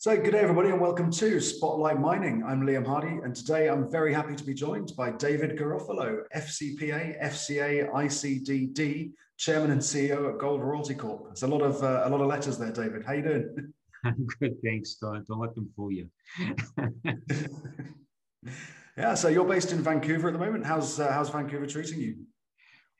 So, 0.00 0.16
good 0.16 0.30
day, 0.30 0.38
everybody, 0.38 0.68
and 0.68 0.80
welcome 0.80 1.10
to 1.10 1.40
Spotlight 1.40 1.98
Mining. 1.98 2.44
I'm 2.46 2.62
Liam 2.62 2.86
Hardy, 2.86 3.18
and 3.24 3.34
today 3.34 3.68
I'm 3.68 3.90
very 3.90 4.14
happy 4.14 4.36
to 4.36 4.44
be 4.44 4.54
joined 4.54 4.92
by 4.96 5.10
David 5.10 5.58
Garofalo, 5.58 6.20
FCPA, 6.36 7.20
FCA, 7.20 7.90
ICDD, 7.90 9.10
Chairman 9.38 9.72
and 9.72 9.80
CEO 9.80 10.32
at 10.32 10.38
Gold 10.38 10.62
Royalty 10.62 10.94
Corp. 10.94 11.26
It's 11.32 11.42
a 11.42 11.48
lot 11.48 11.62
of 11.62 11.82
uh, 11.82 12.02
a 12.04 12.10
lot 12.10 12.20
of 12.20 12.28
letters 12.28 12.58
there, 12.58 12.70
David. 12.70 13.02
How 13.04 13.14
you 13.14 13.22
doing? 13.22 13.72
I'm 14.04 14.24
good, 14.38 14.54
thanks. 14.62 14.94
Don't, 15.00 15.26
don't 15.26 15.40
let 15.40 15.56
them 15.56 15.68
fool 15.74 15.90
you. 15.90 16.08
yeah, 18.96 19.14
so 19.14 19.26
you're 19.26 19.48
based 19.48 19.72
in 19.72 19.82
Vancouver 19.82 20.28
at 20.28 20.32
the 20.32 20.38
moment. 20.38 20.64
How's 20.64 21.00
uh, 21.00 21.10
how's 21.10 21.30
Vancouver 21.30 21.66
treating 21.66 21.98
you? 21.98 22.18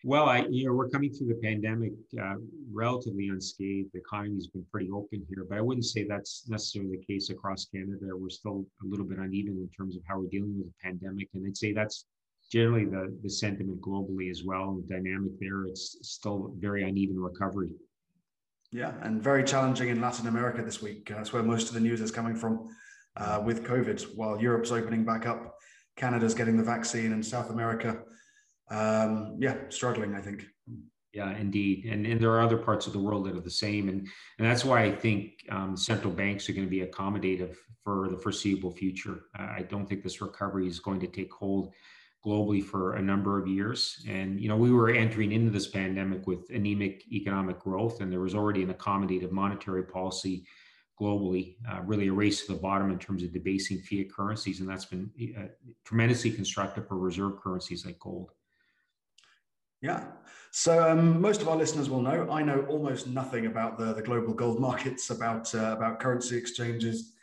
Well, 0.05 0.29
I, 0.29 0.47
you 0.49 0.67
know, 0.67 0.75
we're 0.75 0.89
coming 0.89 1.13
through 1.13 1.27
the 1.29 1.41
pandemic 1.43 1.93
uh, 2.23 2.35
relatively 2.73 3.29
unscathed. 3.29 3.91
The 3.93 3.99
economy's 3.99 4.47
been 4.47 4.65
pretty 4.71 4.91
open 4.91 5.27
here, 5.29 5.45
but 5.49 5.59
I 5.59 5.61
wouldn't 5.61 5.87
say 5.87 6.05
that's 6.05 6.49
necessarily 6.49 6.99
the 6.99 7.05
case 7.05 7.31
across 7.31 7.65
Canada. 7.65 8.07
We're 8.13 8.31
still 8.31 8.65
a 8.83 8.87
little 8.87 9.05
bit 9.05 9.19
uneven 9.19 9.57
in 9.57 9.69
terms 9.77 9.97
of 9.97 10.03
how 10.07 10.21
we're 10.21 10.29
dealing 10.29 10.57
with 10.57 10.67
the 10.67 10.75
pandemic, 10.83 11.29
and 11.35 11.45
I'd 11.45 11.57
say 11.57 11.73
that's 11.73 12.05
generally 12.51 12.85
the 12.85 13.15
the 13.23 13.29
sentiment 13.29 13.81
globally 13.81 14.31
as 14.31 14.45
well. 14.45 14.71
And 14.71 14.85
the 14.85 14.95
dynamic 14.95 15.33
there, 15.41 15.65
it's 15.65 15.99
still 16.03 16.55
very 16.59 16.89
uneven 16.89 17.19
recovery. 17.19 17.71
Yeah, 18.71 18.93
and 19.03 19.21
very 19.21 19.43
challenging 19.43 19.89
in 19.89 20.01
Latin 20.01 20.29
America 20.29 20.63
this 20.63 20.81
week. 20.81 21.09
That's 21.09 21.33
where 21.33 21.43
most 21.43 21.69
of 21.69 21.75
the 21.75 21.81
news 21.81 22.01
is 22.01 22.13
coming 22.13 22.37
from 22.37 22.69
uh, 23.17 23.43
with 23.45 23.65
COVID. 23.65 24.15
While 24.15 24.41
Europe's 24.41 24.71
opening 24.71 25.05
back 25.05 25.27
up, 25.27 25.57
Canada's 25.97 26.35
getting 26.35 26.57
the 26.57 26.63
vaccine, 26.63 27.13
and 27.13 27.27
South 27.27 27.51
America 27.51 28.01
um, 28.71 29.37
yeah, 29.39 29.57
struggling, 29.69 30.15
I 30.15 30.21
think. 30.21 30.47
Yeah, 31.13 31.37
indeed. 31.37 31.87
And, 31.87 32.07
and 32.07 32.21
there 32.21 32.31
are 32.31 32.43
other 32.43 32.59
parts 32.59 32.87
of 32.87 32.93
the 32.93 32.99
world 32.99 33.25
that 33.27 33.37
are 33.37 33.41
the 33.41 33.51
same. 33.51 33.89
And, 33.89 34.07
and 34.39 34.47
that's 34.47 34.65
why 34.65 34.85
I 34.85 34.93
think 34.93 35.45
um, 35.51 35.77
central 35.77 36.13
banks 36.13 36.49
are 36.49 36.53
going 36.53 36.67
to 36.67 36.71
be 36.71 36.83
accommodative 36.83 37.57
for 37.83 38.09
the 38.09 38.19
foreseeable 38.19 38.71
future. 38.71 39.23
I 39.35 39.63
don't 39.63 39.89
think 39.89 40.03
this 40.03 40.21
recovery 40.21 40.69
is 40.69 40.81
going 40.81 41.01
to 41.01 41.07
take 41.07 41.33
hold 41.33 41.73
globally 42.25 42.63
for 42.63 42.97
a 42.97 43.03
number 43.03 43.41
of 43.41 43.49
years. 43.49 44.05
And, 44.09 44.41
you 44.41 44.49
know, 44.49 44.57
we 44.57 44.73
were 44.73 44.91
entering 44.91 45.33
into 45.33 45.51
this 45.51 45.69
pandemic 45.69 46.27
with 46.27 46.51
anemic 46.51 47.05
economic 47.11 47.59
growth, 47.61 48.01
and 48.01 48.13
there 48.13 48.21
was 48.21 48.35
already 48.35 48.63
an 48.63 48.73
accommodative 48.75 49.31
monetary 49.31 49.85
policy 49.85 50.45
globally, 51.01 51.57
uh, 51.71 51.81
really 51.85 52.09
a 52.09 52.13
race 52.13 52.45
to 52.45 52.53
the 52.53 52.59
bottom 52.59 52.91
in 52.91 52.99
terms 52.99 53.23
of 53.23 53.33
debasing 53.33 53.79
fiat 53.79 54.13
currencies. 54.13 54.61
And 54.61 54.69
that's 54.69 54.85
been 54.85 55.11
uh, 55.39 55.47
tremendously 55.85 56.33
constructive 56.33 56.89
for 56.89 56.99
reserve 56.99 57.41
currencies 57.41 57.87
like 57.87 57.99
gold. 58.01 58.31
Yeah. 59.81 60.05
So 60.51 60.91
um, 60.91 61.21
most 61.21 61.41
of 61.41 61.49
our 61.49 61.57
listeners 61.57 61.89
will 61.89 62.03
know 62.03 62.29
I 62.31 62.43
know 62.43 62.67
almost 62.69 63.07
nothing 63.07 63.47
about 63.47 63.79
the, 63.79 63.93
the 63.93 64.03
global 64.03 64.35
gold 64.35 64.61
markets, 64.61 65.11
about 65.11 65.55
uh, 65.55 65.75
about 65.77 66.01
currency 66.01 66.37
exchanges. 66.37 67.15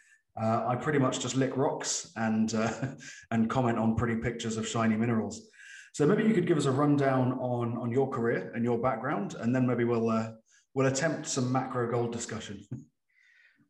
Uh, 0.41 0.65
I 0.67 0.75
pretty 0.75 0.99
much 0.99 1.21
just 1.21 1.35
lick 1.35 1.55
rocks 1.57 2.11
and 2.15 2.53
uh, 2.53 2.71
and 3.31 3.49
comment 3.49 3.77
on 3.77 3.95
pretty 3.95 4.21
pictures 4.21 4.57
of 4.57 4.67
shiny 4.67 4.95
minerals. 4.95 5.49
So 5.93 6.05
maybe 6.05 6.23
you 6.23 6.33
could 6.33 6.47
give 6.47 6.57
us 6.57 6.65
a 6.65 6.71
rundown 6.71 7.33
on 7.39 7.77
on 7.77 7.91
your 7.91 8.09
career 8.09 8.51
and 8.55 8.63
your 8.63 8.77
background, 8.77 9.35
and 9.39 9.53
then 9.53 9.65
maybe 9.65 9.83
we'll 9.83 10.09
uh, 10.09 10.31
we'll 10.73 10.87
attempt 10.87 11.27
some 11.27 11.51
macro 11.51 11.89
gold 11.89 12.11
discussion. 12.11 12.61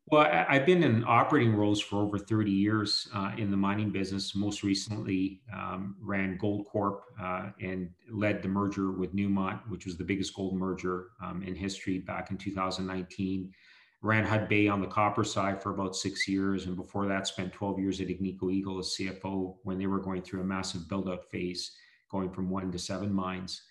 Well, 0.08 0.22
I've 0.22 0.68
been 0.68 0.84
in 0.84 1.04
operating 1.08 1.56
roles 1.56 1.82
for 1.82 2.04
over 2.04 2.20
30 2.20 2.52
years 2.52 3.08
uh, 3.16 3.32
in 3.40 3.50
the 3.50 3.58
mining 3.58 3.90
business. 3.90 4.36
Most 4.36 4.62
recently, 4.62 5.42
um, 5.52 5.96
ran 6.00 6.38
Goldcorp 6.38 7.00
uh, 7.20 7.50
and 7.60 7.90
led 8.12 8.44
the 8.44 8.48
merger 8.48 8.92
with 8.92 9.16
Newmont, 9.16 9.62
which 9.68 9.88
was 9.88 9.98
the 9.98 10.04
biggest 10.04 10.36
gold 10.36 10.56
merger 10.56 11.08
um, 11.24 11.42
in 11.42 11.56
history 11.56 11.98
back 11.98 12.30
in 12.30 12.38
2019. 12.38 13.52
Ran 14.04 14.24
Hudbay 14.24 14.72
on 14.72 14.80
the 14.80 14.88
copper 14.88 15.24
side 15.24 15.64
for 15.64 15.72
about 15.72 15.96
six 15.96 16.28
years, 16.28 16.68
and 16.68 16.76
before 16.76 17.08
that, 17.08 17.26
spent 17.26 17.52
12 17.52 17.80
years 17.80 18.00
at 18.00 18.08
Agnico 18.08 18.54
Eagle 18.54 18.78
as 18.78 18.96
CFO 19.00 19.56
when 19.64 19.80
they 19.80 19.88
were 19.88 20.00
going 20.00 20.22
through 20.22 20.42
a 20.42 20.46
massive 20.46 20.88
build-out 20.88 21.26
phase, 21.32 21.72
going 22.12 22.30
from 22.30 22.52
one 22.52 22.72
to 22.72 22.78
seven 22.78 23.12
mines. 23.12 23.64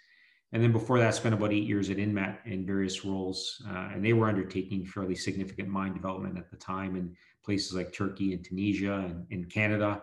And 0.54 0.62
then 0.62 0.70
before 0.70 1.00
that, 1.00 1.09
I 1.09 1.10
spent 1.10 1.34
about 1.34 1.53
eight 1.53 1.65
years 1.65 1.91
at 1.91 1.97
Inmet 1.97 2.37
in 2.47 2.65
various 2.65 3.04
roles, 3.04 3.60
uh, 3.69 3.88
and 3.92 4.04
they 4.04 4.12
were 4.12 4.28
undertaking 4.28 4.87
fairly 4.87 5.16
significant 5.16 5.69
mine 5.69 5.92
development 5.92 6.38
at 6.38 6.48
the 6.48 6.56
time 6.56 6.94
in 6.94 7.16
places 7.44 7.75
like 7.75 7.92
Turkey 7.92 8.34
and 8.34 8.44
Tunisia 8.44 9.04
and 9.04 9.26
in 9.31 9.47
Canada, 9.47 10.00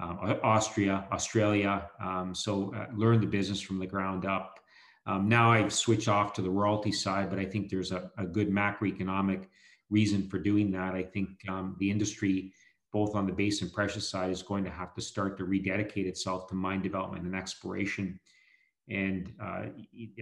um, 0.00 0.40
Austria, 0.42 1.06
Australia. 1.12 1.88
Um, 2.00 2.34
so 2.34 2.74
uh, 2.74 2.86
learned 2.96 3.22
the 3.22 3.28
business 3.28 3.60
from 3.60 3.78
the 3.78 3.86
ground 3.86 4.26
up. 4.26 4.58
Um, 5.06 5.28
now 5.28 5.52
I've 5.52 5.72
switched 5.72 6.08
off 6.08 6.32
to 6.32 6.42
the 6.42 6.50
royalty 6.50 6.90
side, 6.90 7.30
but 7.30 7.38
I 7.38 7.44
think 7.44 7.70
there's 7.70 7.92
a, 7.92 8.10
a 8.18 8.26
good 8.26 8.50
macroeconomic 8.50 9.44
reason 9.88 10.28
for 10.28 10.40
doing 10.40 10.72
that. 10.72 10.96
I 10.96 11.04
think 11.04 11.28
um, 11.48 11.76
the 11.78 11.88
industry, 11.88 12.52
both 12.92 13.14
on 13.14 13.24
the 13.24 13.32
base 13.32 13.62
and 13.62 13.72
precious 13.72 14.10
side, 14.10 14.32
is 14.32 14.42
going 14.42 14.64
to 14.64 14.70
have 14.70 14.94
to 14.94 15.00
start 15.00 15.38
to 15.38 15.44
rededicate 15.44 16.08
itself 16.08 16.48
to 16.48 16.56
mine 16.56 16.82
development 16.82 17.24
and 17.24 17.36
exploration 17.36 18.18
and 18.88 19.32
uh, 19.40 19.66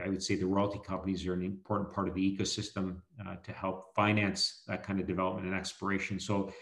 I 0.04 0.08
would 0.08 0.22
say 0.22 0.36
the 0.36 0.46
royalty 0.46 0.80
companies 0.86 1.26
are 1.26 1.32
an 1.32 1.42
important 1.42 1.92
part 1.92 2.08
of 2.08 2.14
the 2.14 2.36
ecosystem 2.36 2.96
uh, 3.26 3.36
to 3.42 3.52
help 3.52 3.94
finance 3.94 4.62
that 4.68 4.82
kind 4.82 5.00
of 5.00 5.06
development 5.06 5.46
and 5.46 5.56
exploration. 5.56 6.20
So, 6.20 6.52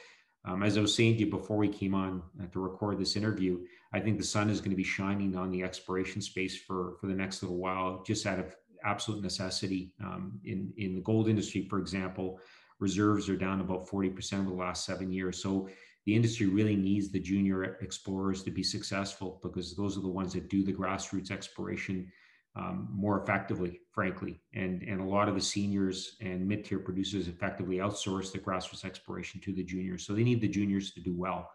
um, 0.45 0.63
as 0.63 0.79
I 0.79 0.81
was 0.81 0.95
saying 0.95 1.15
to 1.15 1.21
you 1.21 1.31
before 1.31 1.57
we 1.57 1.69
came 1.69 1.95
on 1.95 2.23
uh, 2.41 2.47
to 2.53 2.61
record 2.61 2.99
this 2.99 3.17
interview, 3.17 3.59
I 3.93 4.01
think 4.01 4.19
the 4.19 4.25
sun 4.25 4.49
is 4.49 4.61
going 4.61 4.71
to 4.71 4.77
be 4.77 4.85
shining 4.85 5.37
on 5.37 5.51
the 5.51 5.65
exploration 5.65 6.23
space 6.23 6.57
for, 6.57 6.95
for 7.01 7.09
the 7.09 7.15
next 7.15 7.43
little 7.43 7.59
while, 7.59 8.03
just 8.07 8.25
out 8.25 8.39
of 8.39 8.55
absolute 8.85 9.23
necessity. 9.23 9.93
Um, 10.03 10.41
in, 10.45 10.73
in 10.77 10.95
the 10.95 11.01
gold 11.01 11.29
industry, 11.29 11.67
for 11.69 11.81
example, 11.81 12.39
reserves 12.79 13.29
are 13.29 13.37
down 13.37 13.61
about 13.61 13.89
40% 13.89 14.35
over 14.35 14.51
the 14.51 14.55
last 14.55 14.85
seven 14.87 15.11
years. 15.11 15.43
So, 15.43 15.69
the 16.09 16.17
industry 16.17 16.47
really 16.47 16.75
needs 16.75 17.11
the 17.11 17.21
junior 17.21 17.77
explorers 17.83 18.43
to 18.43 18.51
be 18.51 18.63
successful 18.63 19.39
because 19.43 19.77
those 19.77 19.99
are 19.99 20.01
the 20.01 20.09
ones 20.09 20.33
that 20.33 20.49
do 20.49 20.65
the 20.65 20.73
grassroots 20.73 21.31
exploration 21.31 22.11
um, 22.57 22.89
more 22.91 23.21
effectively, 23.21 23.83
frankly. 23.93 24.41
And, 24.55 24.81
and 24.85 25.03
a 25.03 25.05
lot 25.05 25.29
of 25.29 25.35
the 25.35 25.41
seniors 25.43 26.17
and 26.23 26.49
mid 26.49 26.65
tier 26.65 26.79
producers 26.79 27.29
effectively 27.29 27.77
outsource 27.77 28.33
the 28.33 28.39
grassroots 28.39 28.87
exploration 28.87 29.39
to 29.43 29.53
the 29.53 29.63
juniors. 29.63 30.07
So 30.07 30.15
they 30.15 30.25
need 30.25 30.41
the 30.41 30.49
juniors 30.49 30.93
to 30.93 31.01
do 31.01 31.15
well. 31.15 31.51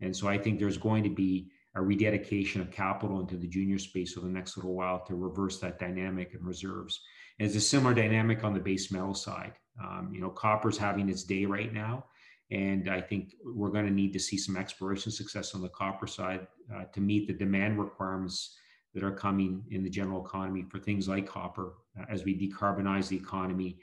And 0.00 0.16
so 0.16 0.28
I 0.28 0.38
think 0.38 0.60
there's 0.60 0.78
going 0.78 1.02
to 1.02 1.10
be 1.10 1.50
a 1.74 1.82
rededication 1.82 2.60
of 2.60 2.70
capital 2.70 3.18
into 3.18 3.36
the 3.36 3.48
junior 3.48 3.78
space 3.78 4.16
over 4.16 4.28
the 4.28 4.32
next 4.32 4.56
little 4.56 4.74
while 4.74 5.04
to 5.06 5.16
reverse 5.16 5.58
that 5.58 5.80
dynamic 5.80 6.34
in 6.34 6.46
reserves. 6.46 7.00
And 7.40 7.48
it's 7.48 7.56
a 7.56 7.60
similar 7.60 7.94
dynamic 7.94 8.44
on 8.44 8.54
the 8.54 8.60
base 8.60 8.92
metal 8.92 9.14
side. 9.14 9.54
Um, 9.82 10.12
you 10.14 10.20
know, 10.20 10.30
copper's 10.30 10.78
having 10.78 11.08
its 11.08 11.24
day 11.24 11.46
right 11.46 11.72
now. 11.74 12.04
And 12.50 12.88
I 12.88 13.00
think 13.00 13.34
we're 13.44 13.70
going 13.70 13.86
to 13.86 13.92
need 13.92 14.12
to 14.14 14.18
see 14.18 14.38
some 14.38 14.56
exploration 14.56 15.12
success 15.12 15.54
on 15.54 15.60
the 15.60 15.68
copper 15.68 16.06
side 16.06 16.46
uh, 16.74 16.84
to 16.94 17.00
meet 17.00 17.26
the 17.26 17.34
demand 17.34 17.78
requirements 17.78 18.56
that 18.94 19.04
are 19.04 19.12
coming 19.12 19.64
in 19.70 19.84
the 19.84 19.90
general 19.90 20.24
economy 20.24 20.64
for 20.70 20.78
things 20.78 21.08
like 21.08 21.26
copper 21.26 21.74
uh, 21.98 22.04
as 22.08 22.24
we 22.24 22.34
decarbonize 22.34 23.08
the 23.08 23.16
economy, 23.16 23.78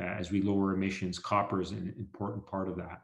uh, 0.00 0.04
as 0.04 0.32
we 0.32 0.42
lower 0.42 0.74
emissions. 0.74 1.18
Copper 1.18 1.62
is 1.62 1.70
an 1.70 1.94
important 1.98 2.44
part 2.44 2.68
of 2.68 2.76
that. 2.76 3.02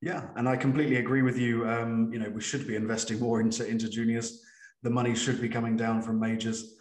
Yeah, 0.00 0.24
and 0.36 0.48
I 0.48 0.56
completely 0.56 0.96
agree 0.96 1.22
with 1.22 1.38
you. 1.38 1.68
Um, 1.68 2.12
you 2.12 2.18
know, 2.18 2.28
we 2.28 2.40
should 2.40 2.66
be 2.66 2.74
investing 2.74 3.20
more 3.20 3.40
into 3.40 3.66
into 3.66 3.88
juniors. 3.88 4.42
The 4.82 4.90
money 4.90 5.14
should 5.14 5.40
be 5.40 5.48
coming 5.48 5.76
down 5.76 6.02
from 6.02 6.18
majors. 6.18 6.74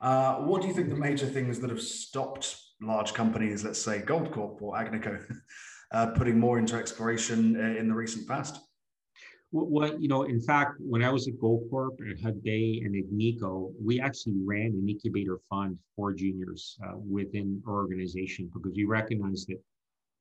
Uh, 0.00 0.36
what 0.36 0.60
do 0.60 0.68
you 0.68 0.74
think 0.74 0.90
the 0.90 0.96
major 0.96 1.26
things 1.26 1.58
that 1.60 1.70
have 1.70 1.80
stopped 1.80 2.54
large 2.82 3.14
companies, 3.14 3.64
let's 3.64 3.80
say 3.80 4.02
Goldcorp 4.02 4.60
or 4.60 4.74
Agnico, 4.74 5.18
uh, 5.92 6.06
putting 6.08 6.38
more 6.38 6.58
into 6.58 6.76
exploration 6.76 7.56
uh, 7.56 7.78
in 7.78 7.88
the 7.88 7.94
recent 7.94 8.26
past? 8.28 8.60
Well, 9.52 9.98
you 9.98 10.08
know, 10.08 10.24
in 10.24 10.40
fact, 10.40 10.74
when 10.80 11.02
I 11.04 11.10
was 11.10 11.28
at 11.28 11.34
Goldcorp 11.34 12.00
at 12.10 12.18
Hudbay 12.18 12.84
and 12.84 12.94
Agnico, 12.94 13.72
we 13.82 14.00
actually 14.00 14.34
ran 14.44 14.66
an 14.66 14.86
incubator 14.88 15.38
fund 15.48 15.78
for 15.94 16.12
juniors 16.12 16.76
uh, 16.84 16.96
within 16.98 17.62
our 17.66 17.76
organization 17.76 18.50
because 18.52 18.72
we 18.76 18.84
recognized 18.84 19.48
that, 19.48 19.62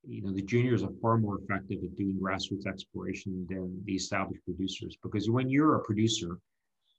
you 0.07 0.21
know, 0.21 0.31
the 0.31 0.43
juniors 0.43 0.83
are 0.83 0.91
far 1.01 1.17
more 1.17 1.39
effective 1.39 1.79
at 1.83 1.95
doing 1.95 2.17
grassroots 2.21 2.67
exploration 2.67 3.45
than 3.49 3.81
the 3.85 3.95
established 3.95 4.45
producers. 4.45 4.95
Because 5.01 5.29
when 5.29 5.49
you're 5.49 5.75
a 5.75 5.83
producer, 5.83 6.37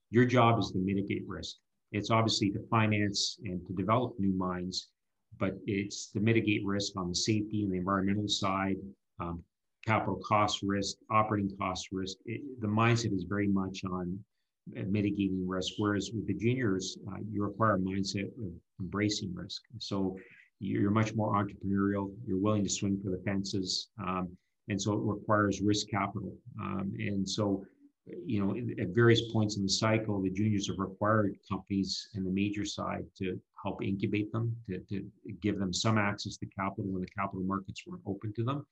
your 0.09 0.25
job 0.25 0.59
is 0.59 0.71
to 0.71 0.79
mitigate 0.79 1.23
risk. 1.27 1.55
It's 1.93 2.11
obviously 2.11 2.51
to 2.51 2.59
finance 2.69 3.39
and 3.45 3.65
to 3.65 3.73
develop 3.73 4.13
new 4.19 4.33
mines, 4.33 4.89
but 5.39 5.57
it's 5.65 6.11
to 6.11 6.19
mitigate 6.19 6.65
risk 6.65 6.93
on 6.95 7.09
the 7.09 7.15
safety 7.15 7.63
and 7.63 7.71
the 7.71 7.77
environmental 7.77 8.27
side, 8.27 8.77
um, 9.19 9.43
capital 9.85 10.19
cost 10.25 10.59
risk, 10.63 10.97
operating 11.09 11.55
cost 11.57 11.89
risk. 11.91 12.17
It, 12.25 12.41
the 12.61 12.67
mindset 12.67 13.13
is 13.13 13.25
very 13.27 13.47
much 13.47 13.81
on 13.85 14.19
uh, 14.77 14.83
mitigating 14.89 15.47
risk, 15.47 15.73
whereas 15.77 16.11
with 16.13 16.27
the 16.27 16.33
juniors, 16.33 16.97
uh, 17.11 17.17
you 17.31 17.43
require 17.43 17.75
a 17.75 17.79
mindset 17.79 18.25
of 18.25 18.51
embracing 18.79 19.33
risk. 19.33 19.61
So 19.79 20.17
you're 20.59 20.91
much 20.91 21.15
more 21.15 21.33
entrepreneurial. 21.33 22.11
You're 22.25 22.39
willing 22.39 22.63
to 22.63 22.69
swing 22.69 22.99
for 23.03 23.11
the 23.11 23.21
fences, 23.23 23.89
um, 24.01 24.29
and 24.69 24.81
so 24.81 24.93
it 24.93 24.99
requires 25.01 25.61
risk 25.61 25.87
capital. 25.89 26.33
Um, 26.59 26.91
and 26.99 27.27
so 27.27 27.63
you 28.25 28.39
know, 28.43 28.55
at 28.81 28.89
various 28.89 29.31
points 29.31 29.57
in 29.57 29.63
the 29.63 29.69
cycle, 29.69 30.21
the 30.21 30.29
juniors 30.29 30.67
have 30.67 30.79
required 30.79 31.35
companies 31.49 32.09
in 32.15 32.23
the 32.23 32.31
major 32.31 32.65
side 32.65 33.05
to 33.17 33.39
help 33.63 33.83
incubate 33.83 34.31
them, 34.31 34.55
to, 34.67 34.79
to 34.79 35.05
give 35.41 35.59
them 35.59 35.73
some 35.73 35.97
access 35.97 36.37
to 36.37 36.45
capital 36.47 36.91
when 36.91 37.01
the 37.01 37.07
capital 37.07 37.43
markets 37.43 37.83
weren't 37.85 38.03
open 38.05 38.33
to 38.33 38.43
them. 38.43 38.65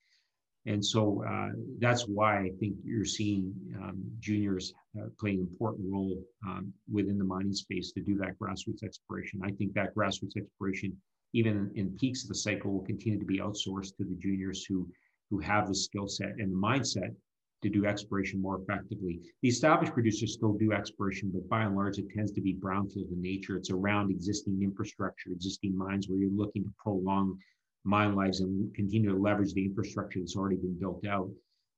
And 0.66 0.84
so 0.84 1.24
uh, 1.28 1.50
that's 1.78 2.08
why 2.08 2.38
I 2.38 2.50
think 2.58 2.74
you're 2.84 3.04
seeing 3.04 3.54
um, 3.76 4.02
juniors 4.18 4.74
uh, 4.98 5.06
play 5.18 5.34
an 5.34 5.40
important 5.40 5.86
role 5.90 6.20
um, 6.44 6.72
within 6.90 7.18
the 7.18 7.24
mining 7.24 7.52
space 7.52 7.92
to 7.92 8.00
do 8.00 8.16
that 8.18 8.36
grassroots 8.38 8.82
exploration. 8.82 9.40
I 9.44 9.52
think 9.52 9.74
that 9.74 9.94
grassroots 9.94 10.36
exploration, 10.36 10.96
even 11.34 11.70
in 11.76 11.96
peaks 11.96 12.24
of 12.24 12.28
the 12.30 12.34
cycle, 12.34 12.72
will 12.72 12.84
continue 12.84 13.18
to 13.18 13.24
be 13.24 13.38
outsourced 13.38 13.96
to 13.96 14.04
the 14.04 14.16
juniors 14.20 14.64
who 14.64 14.88
who 15.30 15.38
have 15.40 15.66
the 15.66 15.74
skill 15.74 16.06
set 16.06 16.30
and 16.38 16.52
the 16.52 16.56
mindset 16.56 17.14
to 17.62 17.68
do 17.70 17.86
exploration 17.86 18.40
more 18.40 18.60
effectively. 18.60 19.20
The 19.42 19.48
established 19.48 19.92
producers 19.92 20.34
still 20.34 20.52
do 20.52 20.72
exploration, 20.72 21.30
but 21.32 21.48
by 21.48 21.62
and 21.62 21.74
large, 21.74 21.98
it 21.98 22.10
tends 22.10 22.32
to 22.32 22.40
be 22.40 22.54
brownfield 22.54 23.10
in 23.10 23.20
nature. 23.20 23.56
It's 23.56 23.70
around 23.70 24.10
existing 24.10 24.60
infrastructure, 24.62 25.30
existing 25.30 25.76
mines 25.76 26.08
where 26.08 26.18
you're 26.18 26.30
looking 26.30 26.64
to 26.64 26.70
prolong 26.78 27.38
mine 27.84 28.14
lives 28.14 28.40
and 28.40 28.74
continue 28.74 29.10
to 29.10 29.16
leverage 29.16 29.54
the 29.54 29.64
infrastructure 29.64 30.18
that's 30.18 30.36
already 30.36 30.56
been 30.56 30.78
built 30.78 31.06
out. 31.06 31.30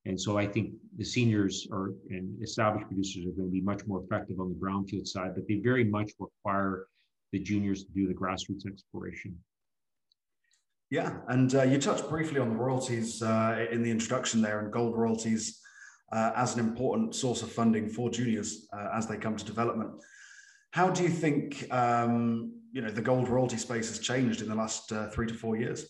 And 0.04 0.18
so 0.18 0.38
I 0.38 0.46
think 0.46 0.72
the 0.96 1.04
seniors 1.04 1.68
are 1.70 1.92
and 2.10 2.42
established 2.42 2.86
producers 2.86 3.26
are 3.26 3.32
going 3.32 3.48
to 3.48 3.52
be 3.52 3.60
much 3.60 3.86
more 3.86 4.02
effective 4.02 4.40
on 4.40 4.48
the 4.48 4.54
brownfield 4.54 5.06
side, 5.06 5.34
but 5.34 5.46
they 5.46 5.56
very 5.56 5.84
much 5.84 6.12
require 6.18 6.86
the 7.32 7.38
juniors 7.38 7.84
to 7.84 7.92
do 7.92 8.08
the 8.08 8.14
grassroots 8.14 8.66
exploration. 8.66 9.36
Yeah, 10.90 11.18
and 11.28 11.54
uh, 11.54 11.64
you 11.64 11.78
touched 11.78 12.08
briefly 12.08 12.40
on 12.40 12.48
the 12.48 12.56
royalties 12.56 13.22
uh, 13.22 13.66
in 13.70 13.82
the 13.82 13.90
introduction 13.90 14.40
there, 14.40 14.60
and 14.60 14.72
gold 14.72 14.96
royalties 14.96 15.60
uh, 16.12 16.32
as 16.36 16.54
an 16.54 16.60
important 16.60 17.14
source 17.14 17.42
of 17.42 17.50
funding 17.52 17.88
for 17.88 18.10
juniors 18.10 18.66
uh, 18.72 18.88
as 18.94 19.06
they 19.06 19.16
come 19.16 19.36
to 19.36 19.44
development. 19.44 19.90
How 20.72 20.90
do 20.90 21.02
you 21.02 21.08
think 21.08 21.66
um, 21.72 22.52
you 22.72 22.82
know 22.82 22.90
the 22.90 23.02
gold 23.02 23.28
royalty 23.28 23.56
space 23.56 23.88
has 23.88 23.98
changed 23.98 24.42
in 24.42 24.48
the 24.48 24.54
last 24.54 24.92
uh, 24.92 25.08
three 25.08 25.26
to 25.26 25.34
four 25.34 25.56
years? 25.56 25.86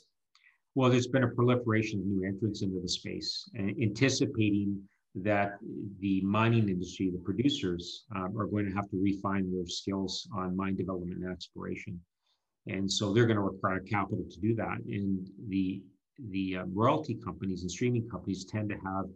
Well, 0.74 0.90
there's 0.90 1.08
been 1.08 1.24
a 1.24 1.28
proliferation 1.28 2.00
of 2.00 2.06
new 2.06 2.24
entrants 2.26 2.62
into 2.62 2.80
the 2.80 2.88
space, 2.88 3.50
anticipating 3.58 4.80
that 5.16 5.58
the 6.00 6.20
mining 6.20 6.68
industry, 6.68 7.10
the 7.10 7.18
producers, 7.18 8.04
um, 8.14 8.36
are 8.38 8.46
going 8.46 8.66
to 8.66 8.72
have 8.72 8.88
to 8.90 9.02
refine 9.02 9.50
their 9.50 9.66
skills 9.66 10.28
on 10.36 10.56
mine 10.56 10.76
development 10.76 11.18
and 11.18 11.32
exploration. 11.32 12.00
And 12.68 12.90
so 12.90 13.12
they're 13.12 13.26
going 13.26 13.38
to 13.38 13.42
require 13.42 13.80
capital 13.80 14.24
to 14.30 14.40
do 14.40 14.54
that. 14.56 14.78
And 14.86 15.26
the 15.48 15.82
the 16.30 16.56
uh, 16.56 16.64
royalty 16.72 17.14
companies 17.14 17.62
and 17.62 17.70
streaming 17.70 18.08
companies 18.08 18.44
tend 18.44 18.68
to 18.70 18.74
have 18.74 19.06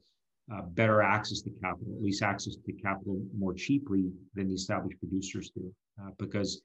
uh, 0.52 0.62
better 0.62 1.02
access 1.02 1.40
to 1.42 1.50
capital, 1.50 1.94
at 1.94 2.02
least 2.02 2.22
access 2.22 2.56
to 2.56 2.72
capital 2.72 3.22
more 3.36 3.54
cheaply 3.54 4.10
than 4.34 4.48
the 4.48 4.54
established 4.54 4.98
producers 4.98 5.50
do, 5.54 5.72
uh, 6.02 6.10
because 6.18 6.62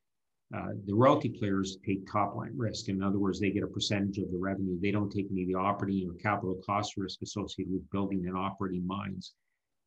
uh, 0.55 0.69
the 0.85 0.93
royalty 0.95 1.29
players 1.29 1.77
take 1.85 2.09
top 2.09 2.35
line 2.35 2.53
risk. 2.55 2.87
In 2.87 3.03
other 3.03 3.19
words, 3.19 3.39
they 3.39 3.51
get 3.51 3.63
a 3.63 3.67
percentage 3.67 4.17
of 4.17 4.31
the 4.31 4.37
revenue. 4.37 4.79
They 4.81 4.91
don't 4.91 5.11
take 5.11 5.27
any 5.29 5.43
of 5.43 5.49
the 5.49 5.55
operating 5.55 6.09
or 6.09 6.13
capital 6.13 6.59
cost 6.65 6.95
risk 6.95 7.21
associated 7.21 7.73
with 7.73 7.89
building 7.91 8.25
and 8.27 8.37
operating 8.37 8.87
mines. 8.87 9.33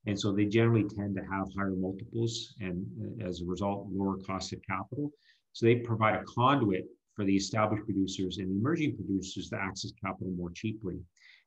And 0.06 0.19
so 0.19 0.32
they 0.32 0.46
generally 0.46 0.84
tend 0.84 1.14
to 1.16 1.22
have 1.22 1.48
higher 1.56 1.75
multiples 1.76 2.54
and 2.60 2.87
uh, 3.00 3.26
as 3.26 3.40
a 3.40 3.44
result, 3.44 3.87
lower 3.90 4.19
cost 4.19 4.52
of 4.52 4.60
capital. 4.69 5.10
So 5.52 5.66
they 5.66 5.76
provide 5.76 6.14
a 6.14 6.25
conduit 6.25 6.84
for 7.15 7.25
the 7.25 7.37
established 7.37 7.85
producers 7.85 8.39
and 8.39 8.51
emerging 8.51 8.97
producers 8.97 9.49
to 9.51 9.57
access 9.57 9.93
capital 10.03 10.33
more 10.37 10.51
cheaply. 10.51 10.99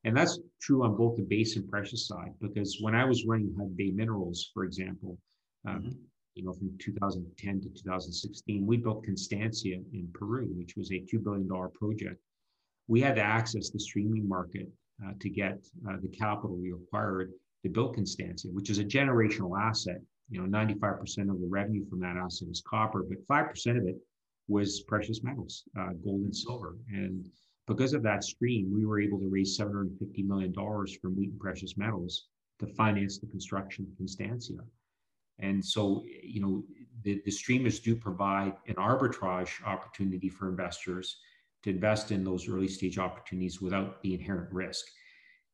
And 0.04 0.16
that's 0.16 0.40
true 0.62 0.84
on 0.84 0.96
both 0.96 1.16
the 1.16 1.24
base 1.24 1.56
and 1.56 1.70
precious 1.70 2.08
side, 2.08 2.34
because 2.42 2.78
when 2.82 2.94
I 2.94 3.06
was 3.06 3.26
running 3.26 3.56
Hudbay 3.58 3.96
Minerals, 3.96 4.52
for 4.54 4.66
example, 4.66 5.18
um, 5.66 5.80
mm-hmm 5.80 5.92
you 6.36 6.44
know, 6.44 6.54
from 6.54 6.76
2010 6.80 7.62
to 7.62 7.70
2016, 7.70 8.66
we 8.66 8.78
built 8.78 9.06
Constancia 9.06 9.76
in 9.94 10.10
Peru, 10.14 10.48
which 10.56 10.76
was 10.76 10.92
a 10.92 10.96
$2 10.96 11.24
billion 11.24 11.48
project. 11.48 12.20
We 12.88 13.02
had 13.02 13.16
to 13.16 13.22
access 13.22 13.70
the 13.70 13.80
streaming 13.80 14.28
market 14.28 14.68
uh, 15.06 15.12
to 15.20 15.30
get 15.30 15.60
uh, 15.88 15.98
the 16.02 16.10
capital 16.10 16.58
we 16.58 16.72
required 16.72 17.32
to 17.64 17.70
build 17.70 17.96
Constancia, 17.96 18.50
which 18.52 18.70
is 18.70 18.80
a 18.80 18.84
generational 18.84 19.60
asset. 19.60 20.02
You 20.30 20.42
know, 20.42 20.58
95% 20.58 21.02
of 21.30 21.40
the 21.40 21.48
revenue 21.48 21.88
from 21.90 22.00
that 22.00 22.18
asset 22.18 22.48
is 22.50 22.64
copper, 22.68 23.04
but 23.08 23.26
5% 23.28 23.78
of 23.78 23.88
it 23.88 23.96
was 24.48 24.82
precious 24.82 25.24
metals, 25.24 25.64
uh, 25.80 25.90
gold 26.04 26.22
and 26.22 26.36
silver. 26.36 26.78
And 26.90 27.30
because 27.68 27.94
of 27.94 28.04
that 28.04 28.24
stream, 28.24 28.72
we 28.74 28.86
were 28.86 29.00
able 29.00 29.20
to 29.20 29.30
raise 29.30 29.58
$750 29.58 30.26
million 30.26 30.54
from 30.54 31.16
Wheaton 31.16 31.38
Precious 31.40 31.78
Metals 31.78 32.28
to 32.60 32.68
finance 32.68 33.20
the 33.20 33.28
construction 33.28 33.86
of 33.90 33.98
Constancia. 33.98 34.58
And 35.40 35.64
so, 35.64 36.04
you 36.22 36.42
know, 36.42 36.64
the, 37.04 37.22
the 37.26 37.32
streamers 37.32 37.80
do 37.80 37.96
provide 37.96 38.54
an 38.68 38.76
arbitrage 38.76 39.66
opportunity 39.66 40.30
for 40.30 40.50
investors 40.50 41.18
to 41.64 41.70
invest 41.70 42.12
in 42.12 42.24
those 42.24 42.48
early 42.50 42.68
stage 42.68 42.98
opportunities 42.98 43.62
without 43.62 44.02
the 44.04 44.14
inherent 44.14 44.52
risk. 44.52 44.86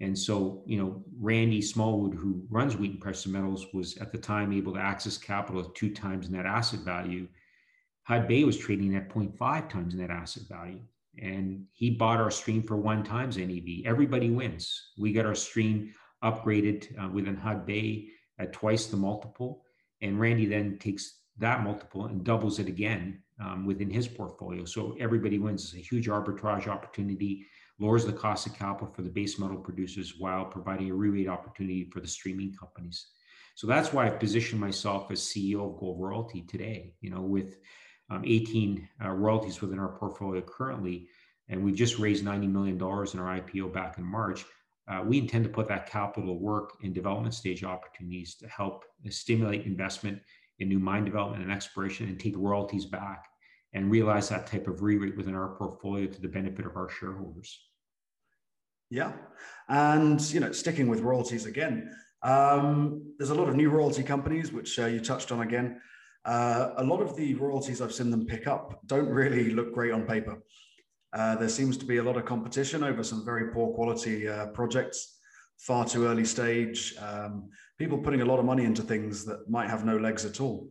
And 0.02 0.18
so, 0.18 0.64
you 0.66 0.78
know, 0.78 1.04
Randy 1.20 1.62
Smallwood, 1.62 2.14
who 2.14 2.44
runs 2.50 2.78
Wheaton 2.78 3.00
Precious 3.00 3.28
Metals, 3.28 3.68
was 3.74 3.98
at 3.98 4.12
the 4.12 4.18
time 4.18 4.54
able 4.54 4.74
to 4.74 4.80
access 4.80 5.18
capital 5.18 5.62
at 5.62 5.76
two 5.76 5.94
times 5.94 6.30
net 6.30 6.46
asset 6.46 6.82
value. 6.82 7.28
Hudbay 8.10 8.46
was 8.46 8.58
trading 8.58 8.96
at 8.96 9.10
0.5 9.10 9.70
times 9.70 9.94
net 9.94 10.10
asset 10.10 10.44
value. 10.50 10.82
And 11.22 11.66
he 11.74 11.92
bought 11.92 12.20
our 12.20 12.32
stream 12.32 12.64
for 12.64 12.78
one 12.78 13.04
times 13.04 13.38
NAV. 13.38 13.86
Everybody 13.86 14.30
wins. 14.30 14.92
We 14.98 15.14
got 15.14 15.26
our 15.26 15.36
stream 15.36 15.94
upgraded 16.24 16.88
uh, 17.00 17.10
within 17.10 17.38
Hudbay 17.38 18.08
at 18.40 18.54
twice 18.54 18.88
the 18.88 18.98
multiple. 18.98 19.64
And 20.02 20.20
Randy 20.20 20.46
then 20.46 20.78
takes 20.80 21.20
that 21.38 21.64
multiple 21.64 22.06
and 22.06 22.24
doubles 22.24 22.60
it 22.60 22.68
again 22.68 23.22
um, 23.40 23.66
within 23.66 23.90
his 23.90 24.08
portfolio. 24.08 24.66
So 24.66 24.96
everybody 25.00 25.38
wins. 25.38 25.66
It's 25.66 25.74
a 25.74 25.78
huge 25.78 26.08
arbitrage 26.08 26.68
opportunity, 26.68 27.46
lowers 27.80 28.06
the 28.06 28.14
cost 28.14 28.48
of 28.48 28.58
capital 28.58 28.94
for 28.94 29.02
the 29.04 29.10
base 29.10 29.38
metal 29.40 29.58
producers 29.58 30.16
while 30.18 30.46
providing 30.46 30.90
a 30.90 30.96
re-rate 30.96 31.28
opportunity 31.28 31.90
for 31.92 32.00
the 32.00 32.08
streaming 32.08 32.54
companies. 32.54 33.08
So 33.56 33.68
that's 33.68 33.92
why 33.94 34.06
I've 34.06 34.20
positioned 34.20 34.62
myself 34.62 35.12
as 35.12 35.22
CEO 35.22 35.70
of 35.70 35.80
Gold 35.80 36.02
Royalty 36.02 36.42
today, 36.44 36.94
you 37.02 37.10
know, 37.10 37.22
with 37.22 37.58
um, 38.10 38.24
18 38.26 38.88
uh, 39.04 39.10
royalties 39.10 39.62
within 39.62 39.80
our 39.80 39.90
portfolio 39.90 40.42
currently. 40.42 41.08
And 41.48 41.64
we 41.64 41.72
just 41.72 42.00
raised 42.00 42.24
$90 42.24 42.52
million 42.52 42.76
in 42.76 42.82
our 42.82 43.40
IPO 43.40 43.74
back 43.74 43.98
in 43.98 44.04
March 44.04 44.46
uh, 44.90 45.04
we 45.06 45.20
intend 45.20 45.44
to 45.44 45.50
put 45.50 45.68
that 45.68 45.90
capital 45.90 46.34
to 46.34 46.34
work 46.34 46.78
in 46.82 46.92
development 46.92 47.34
stage 47.34 47.64
opportunities 47.64 48.36
to 48.36 48.48
help 48.48 48.86
stimulate 49.10 49.66
investment 49.66 50.20
in 50.58 50.68
new 50.68 50.80
mine 50.80 51.06
development 51.06 51.44
and 51.44 51.52
exploration 51.52 52.08
and 52.10 52.20
take 52.20 52.36
royalties 52.36 52.86
back 52.86 53.28
and 53.74 53.92
realize 53.92 54.28
that 54.28 54.48
type 54.48 54.68
of 54.68 54.82
re-rate 54.82 55.16
within 55.16 55.36
our 55.36 55.56
portfolio 55.56 56.08
to 56.08 56.20
the 56.20 56.28
benefit 56.28 56.66
of 56.66 56.76
our 56.76 56.90
shareholders. 56.90 57.60
Yeah, 58.90 59.14
and 59.68 60.20
you 60.34 60.40
know, 60.40 60.52
sticking 60.52 60.88
with 60.88 61.02
royalties 61.02 61.46
again, 61.46 61.92
um, 62.24 63.14
there's 63.20 63.30
a 63.30 63.36
lot 63.36 63.48
of 63.48 63.56
new 63.56 63.70
royalty 63.70 64.02
companies 64.02 64.52
which 64.52 64.80
uh, 64.80 64.88
you 64.88 65.00
touched 65.00 65.32
on 65.32 65.42
again. 65.42 65.80
Uh, 66.26 66.72
a 66.78 66.84
lot 66.84 67.02
of 67.02 67.16
the 67.16 67.34
royalties 67.36 67.82
I've 67.82 67.94
seen 67.94 68.12
them 68.12 68.26
pick 68.26 68.48
up 68.48 68.80
don't 68.86 69.10
really 69.10 69.52
look 69.52 69.74
great 69.74 69.92
on 69.92 70.06
paper. 70.06 70.42
Uh, 71.14 71.36
there 71.36 71.50
seems 71.50 71.78
to 71.78 71.86
be 71.86 71.98
a 71.98 72.04
lot 72.04 72.18
of 72.18 72.26
competition 72.26 72.84
over 72.84 73.04
some 73.04 73.26
very 73.26 73.52
poor 73.52 73.74
quality 73.74 74.28
uh, 74.28 74.48
projects, 74.48 75.18
far 75.58 75.86
too 75.86 76.06
early 76.06 76.26
stage, 76.26 76.94
um, 77.00 77.50
people 77.78 77.98
putting 77.98 78.22
a 78.22 78.26
lot 78.26 78.40
of 78.40 78.46
money 78.46 78.66
into 78.66 78.84
things 78.84 79.26
that 79.26 79.50
might 79.50 79.70
have 79.70 79.86
no 79.86 79.98
legs 79.98 80.26
at 80.26 80.40
all. 80.40 80.70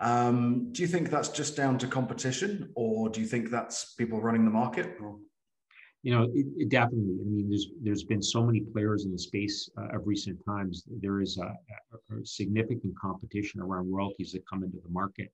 Um, 0.00 0.72
do 0.72 0.82
you 0.82 0.88
think 0.88 1.10
that's 1.10 1.28
just 1.28 1.56
down 1.56 1.78
to 1.78 1.86
competition, 1.86 2.70
or 2.74 3.08
do 3.08 3.20
you 3.20 3.26
think 3.26 3.50
that's 3.50 3.94
people 3.94 4.20
running 4.20 4.44
the 4.44 4.50
market? 4.50 4.96
You 6.02 6.12
know, 6.14 6.22
it, 6.22 6.46
it 6.56 6.68
definitely. 6.68 7.18
I 7.20 7.28
mean, 7.28 7.48
there's 7.48 7.66
there's 7.82 8.04
been 8.04 8.22
so 8.22 8.44
many 8.44 8.60
players 8.60 9.04
in 9.04 9.12
the 9.12 9.18
space 9.18 9.68
uh, 9.76 9.96
of 9.96 10.06
recent 10.06 10.38
times. 10.46 10.84
There 11.00 11.20
is 11.20 11.38
a, 11.38 11.52
significant 12.24 12.94
competition 12.98 13.60
around 13.60 13.92
royalties 13.92 14.32
that 14.32 14.48
come 14.48 14.64
into 14.64 14.78
the 14.82 14.90
market. 14.90 15.32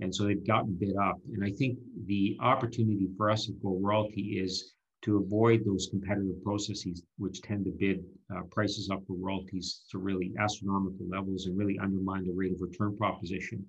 And 0.00 0.14
so 0.14 0.24
they've 0.24 0.46
gotten 0.46 0.74
bid 0.74 0.96
up. 0.96 1.18
And 1.32 1.44
I 1.44 1.50
think 1.50 1.78
the 2.06 2.36
opportunity 2.40 3.08
for 3.16 3.30
us 3.30 3.48
at 3.48 3.62
Gold 3.62 3.82
Royalty 3.82 4.40
is 4.40 4.74
to 5.02 5.18
avoid 5.18 5.64
those 5.64 5.88
competitive 5.90 6.42
processes, 6.42 7.02
which 7.18 7.42
tend 7.42 7.66
to 7.66 7.70
bid 7.70 8.02
uh, 8.34 8.40
prices 8.50 8.90
up 8.90 9.02
for 9.06 9.16
royalties 9.18 9.84
to 9.90 9.98
really 9.98 10.32
astronomical 10.38 11.06
levels 11.08 11.46
and 11.46 11.58
really 11.58 11.78
undermine 11.78 12.24
the 12.24 12.32
rate 12.32 12.52
of 12.52 12.60
return 12.60 12.96
proposition. 12.96 13.64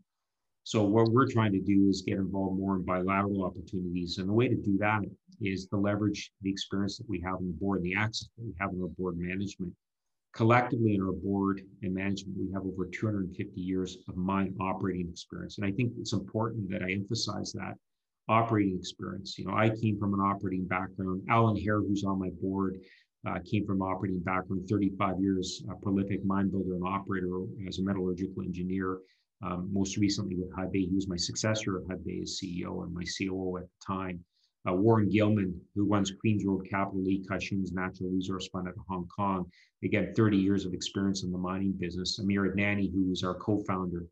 So 0.63 0.83
what 0.83 1.11
we're 1.11 1.29
trying 1.29 1.51
to 1.51 1.61
do 1.61 1.89
is 1.89 2.01
get 2.01 2.17
involved 2.17 2.57
more 2.57 2.77
in 2.77 2.83
bilateral 2.83 3.43
opportunities. 3.43 4.17
And 4.17 4.27
the 4.27 4.33
way 4.33 4.47
to 4.47 4.55
do 4.55 4.77
that 4.79 5.01
is 5.41 5.67
to 5.67 5.77
leverage 5.77 6.31
the 6.41 6.49
experience 6.49 6.97
that 6.97 7.09
we 7.09 7.21
have 7.21 7.35
on 7.35 7.47
the 7.47 7.53
board 7.53 7.81
and 7.81 7.85
the 7.85 7.95
access 7.95 8.29
that 8.37 8.45
we 8.45 8.55
have 8.59 8.71
in 8.73 8.81
our 8.81 8.87
board 8.87 9.17
management 9.17 9.73
collectively 10.35 10.95
in 10.95 11.01
our 11.01 11.13
board 11.13 11.61
and 11.81 11.93
management, 11.93 12.37
we 12.37 12.51
have 12.53 12.63
over 12.63 12.85
250 12.85 13.61
years 13.61 13.97
of 14.09 14.17
mine 14.17 14.53
operating 14.59 15.09
experience. 15.09 15.57
And 15.57 15.65
I 15.65 15.71
think 15.71 15.93
it's 15.97 16.13
important 16.13 16.69
that 16.69 16.83
I 16.83 16.91
emphasize 16.91 17.53
that 17.53 17.75
operating 18.27 18.77
experience. 18.77 19.39
You 19.39 19.45
know, 19.45 19.53
I 19.53 19.69
came 19.69 19.97
from 19.97 20.13
an 20.13 20.19
operating 20.19 20.67
background. 20.67 21.21
Alan 21.29 21.55
Hair, 21.55 21.79
who's 21.79 22.03
on 22.03 22.19
my 22.19 22.29
board, 22.41 22.79
uh, 23.25 23.39
came 23.49 23.65
from 23.65 23.81
operating 23.81 24.19
background, 24.19 24.67
35 24.69 25.19
years, 25.19 25.63
a 25.71 25.75
prolific 25.75 26.23
mine 26.25 26.49
builder 26.49 26.75
and 26.75 26.85
operator 26.85 27.45
as 27.67 27.79
a 27.79 27.83
metallurgical 27.83 28.43
engineer. 28.43 28.99
Um, 29.41 29.69
most 29.71 29.97
recently 29.97 30.35
with 30.35 30.51
Hudbay, 30.53 30.89
he 30.89 30.95
was 30.95 31.07
my 31.07 31.17
successor 31.17 31.77
at 31.77 31.83
Hudbay 31.87 32.23
as 32.23 32.39
CEO 32.41 32.83
and 32.83 32.93
my 32.93 33.03
COO 33.03 33.57
at 33.57 33.63
the 33.63 33.93
time. 33.93 34.23
Uh, 34.67 34.74
Warren 34.74 35.10
Gilman, 35.10 35.60
who 35.75 35.86
runs 35.86 36.12
Queens 36.19 36.43
Road 36.45 36.67
Capital, 36.69 37.03
Li 37.03 37.24
Ka-shing's 37.27 37.72
Natural 37.72 38.10
Resource 38.10 38.48
Fund 38.48 38.67
out 38.67 38.74
of 38.74 38.84
Hong 38.89 39.07
Kong. 39.15 39.45
Again, 39.84 40.13
30 40.15 40.38
years 40.38 40.65
of 40.65 40.74
experience 40.74 41.24
in 41.24 41.31
the 41.31 41.38
mining 41.38 41.74
business. 41.74 42.17
Amir 42.19 42.51
Adnani, 42.51 42.91
who 42.91 43.12
is 43.12 43.24
our 43.24 43.36
co-founder, 43.36 44.05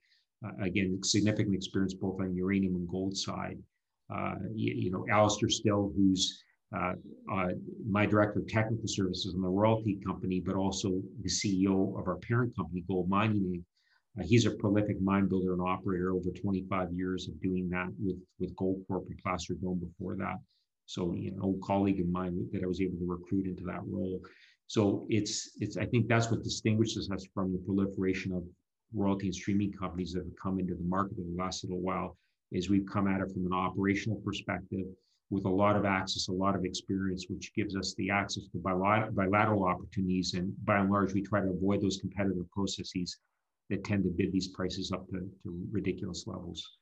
uh, 0.45 0.63
again, 0.63 0.99
significant 1.03 1.55
experience 1.55 1.93
both 1.93 2.19
on 2.19 2.35
uranium 2.35 2.75
and 2.75 2.87
gold 2.87 3.17
side. 3.17 3.57
Uh, 4.13 4.35
you, 4.53 4.73
you, 4.75 4.91
know, 4.91 5.05
Alastair 5.09 5.49
Still, 5.49 5.91
who's 5.95 6.43
uh, 6.75 6.93
uh, 7.31 7.47
my 7.89 8.05
director 8.05 8.39
of 8.39 8.47
technical 8.47 8.87
services 8.87 9.33
in 9.33 9.41
the 9.41 9.47
royalty 9.47 9.99
company, 10.05 10.39
but 10.39 10.55
also 10.55 10.89
the 11.21 11.29
CEO 11.29 11.99
of 11.99 12.07
our 12.07 12.17
parent 12.17 12.55
company, 12.55 12.83
GoldMining 12.89 13.59
uh, 13.59 13.61
Uh, 14.19 14.23
he's 14.23 14.45
a 14.45 14.51
prolific 14.51 15.01
mine 15.01 15.27
builder 15.27 15.53
and 15.53 15.61
operator, 15.61 16.11
over 16.11 16.29
25 16.29 16.91
years 16.93 17.27
of 17.27 17.41
doing 17.41 17.67
that 17.69 17.87
with, 17.99 18.17
with 18.39 18.55
Goldcorp 18.55 19.07
and 19.07 19.17
Placer 19.23 19.55
Dome 19.55 19.79
before 19.79 20.15
that. 20.17 20.37
So, 20.85 21.13
you 21.13 21.31
know, 21.31 21.57
colleague 21.63 21.99
of 21.99 22.07
mine 22.07 22.47
that 22.51 22.63
I 22.63 22.67
was 22.67 22.81
able 22.81 22.97
to 22.97 23.07
recruit 23.07 23.47
into 23.47 23.63
that 23.63 23.81
role. 23.87 24.19
So 24.67 25.05
it's 25.09 25.51
it's 25.59 25.77
I 25.77 25.85
think 25.85 26.07
that's 26.07 26.31
what 26.31 26.43
distinguishes 26.43 27.09
us 27.11 27.25
from 27.33 27.51
the 27.51 27.59
proliferation 27.59 28.33
of 28.33 28.43
royalty 28.93 29.27
and 29.27 29.35
streaming 29.35 29.71
companies 29.71 30.13
that 30.13 30.23
have 30.23 30.35
come 30.41 30.59
into 30.59 30.75
the 30.75 30.83
market 30.83 31.17
in 31.17 31.35
the 31.35 31.41
last 31.41 31.63
little 31.63 31.81
while. 31.81 32.17
Is 32.51 32.69
we've 32.69 32.85
come 32.85 33.07
at 33.07 33.21
it 33.21 33.31
from 33.31 33.45
an 33.45 33.53
operational 33.53 34.19
perspective 34.21 34.85
with 35.29 35.45
a 35.45 35.49
lot 35.49 35.75
of 35.75 35.85
access, 35.85 36.27
a 36.27 36.31
lot 36.31 36.55
of 36.55 36.65
experience, 36.65 37.25
which 37.27 37.53
gives 37.55 37.75
us 37.75 37.95
the 37.97 38.11
access 38.11 38.43
to 38.51 38.59
bilateral 38.59 39.65
opportunities. 39.65 40.35
And 40.35 40.53
by 40.63 40.77
and 40.77 40.91
large, 40.91 41.13
we 41.13 41.23
try 41.23 41.41
to 41.41 41.49
avoid 41.49 41.81
those 41.81 41.97
competitive 41.97 42.49
processes 42.51 43.17
that 43.73 43.83
tend 43.83 44.03
to 44.03 44.09
bid 44.09 44.31
these 44.31 44.49
prices 44.49 44.91
up 44.91 45.07
to, 45.09 45.19
to 45.43 45.67
ridiculous 45.71 46.25
levels. 46.27 46.77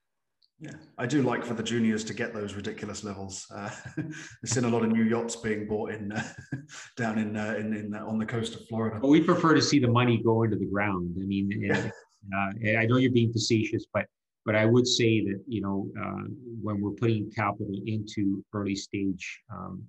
Yeah, 0.60 0.74
I 1.00 1.08
do 1.08 1.24
like 1.24 1.44
for 1.44 1.56
the 1.56 1.64
juniors 1.64 2.04
to 2.04 2.14
get 2.14 2.36
those 2.36 2.54
ridiculous 2.54 3.04
levels. 3.04 3.48
Uh, 3.54 3.72
I've 3.98 4.14
seen 4.50 4.66
a 4.66 4.70
lot 4.70 4.84
of 4.84 4.92
new 4.92 5.04
yachts 5.04 5.36
being 5.36 5.68
bought 5.68 5.92
in 5.92 6.12
uh, 6.12 6.24
down 6.98 7.18
in, 7.18 7.36
uh, 7.36 7.56
in, 7.58 7.74
in 7.74 7.96
uh, 7.96 8.06
on 8.06 8.20
the 8.20 8.26
coast 8.28 8.54
of 8.54 8.68
Florida. 8.68 9.00
But 9.02 9.08
we 9.08 9.22
prefer 9.22 9.56
to 9.56 9.62
see 9.62 9.80
the 9.80 9.88
money 9.88 10.22
go 10.24 10.44
into 10.44 10.58
the 10.58 10.68
ground. 10.68 11.18
I 11.20 11.26
mean, 11.26 11.50
yeah. 11.62 11.90
Uh, 12.32 12.78
I 12.78 12.86
know 12.86 12.98
you're 12.98 13.12
being 13.12 13.34
facetious, 13.34 13.86
but 13.92 14.06
but 14.46 14.56
I 14.56 14.66
would 14.66 14.88
say 14.88 15.22
that 15.22 15.42
you 15.48 15.62
know 15.62 15.90
uh, 16.00 16.28
when 16.62 16.80
we're 16.80 16.92
putting 16.92 17.32
capital 17.32 17.74
into 17.88 18.46
early 18.54 18.76
stage 18.76 19.42
um, 19.52 19.84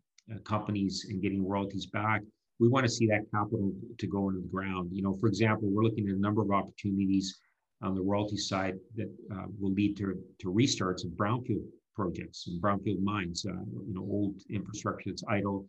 companies 0.44 1.06
and 1.10 1.20
getting 1.20 1.46
royalties 1.46 1.84
back, 1.84 2.22
we 2.62 2.68
want 2.68 2.86
to 2.86 2.92
see 2.98 3.08
that 3.08 3.24
capital 3.34 3.72
to 3.98 4.06
go 4.06 4.28
into 4.28 4.40
the 4.40 4.46
ground. 4.46 4.90
You 4.92 5.02
know, 5.02 5.14
for 5.14 5.26
example, 5.26 5.68
we're 5.68 5.82
looking 5.82 6.08
at 6.08 6.14
a 6.14 6.20
number 6.20 6.42
of 6.42 6.52
opportunities 6.52 7.40
on 7.82 7.96
the 7.96 8.00
royalty 8.00 8.36
side 8.36 8.76
that 8.94 9.10
uh, 9.34 9.46
will 9.58 9.72
lead 9.72 9.96
to, 9.96 10.14
to 10.38 10.46
restarts 10.46 11.04
of 11.04 11.10
brownfield 11.10 11.64
projects 11.96 12.46
and 12.46 12.62
brownfield 12.62 13.02
mines, 13.02 13.44
uh, 13.44 13.64
you 13.88 13.94
know, 13.94 14.02
old 14.02 14.36
infrastructure 14.48 15.10
that's 15.10 15.24
idle. 15.28 15.66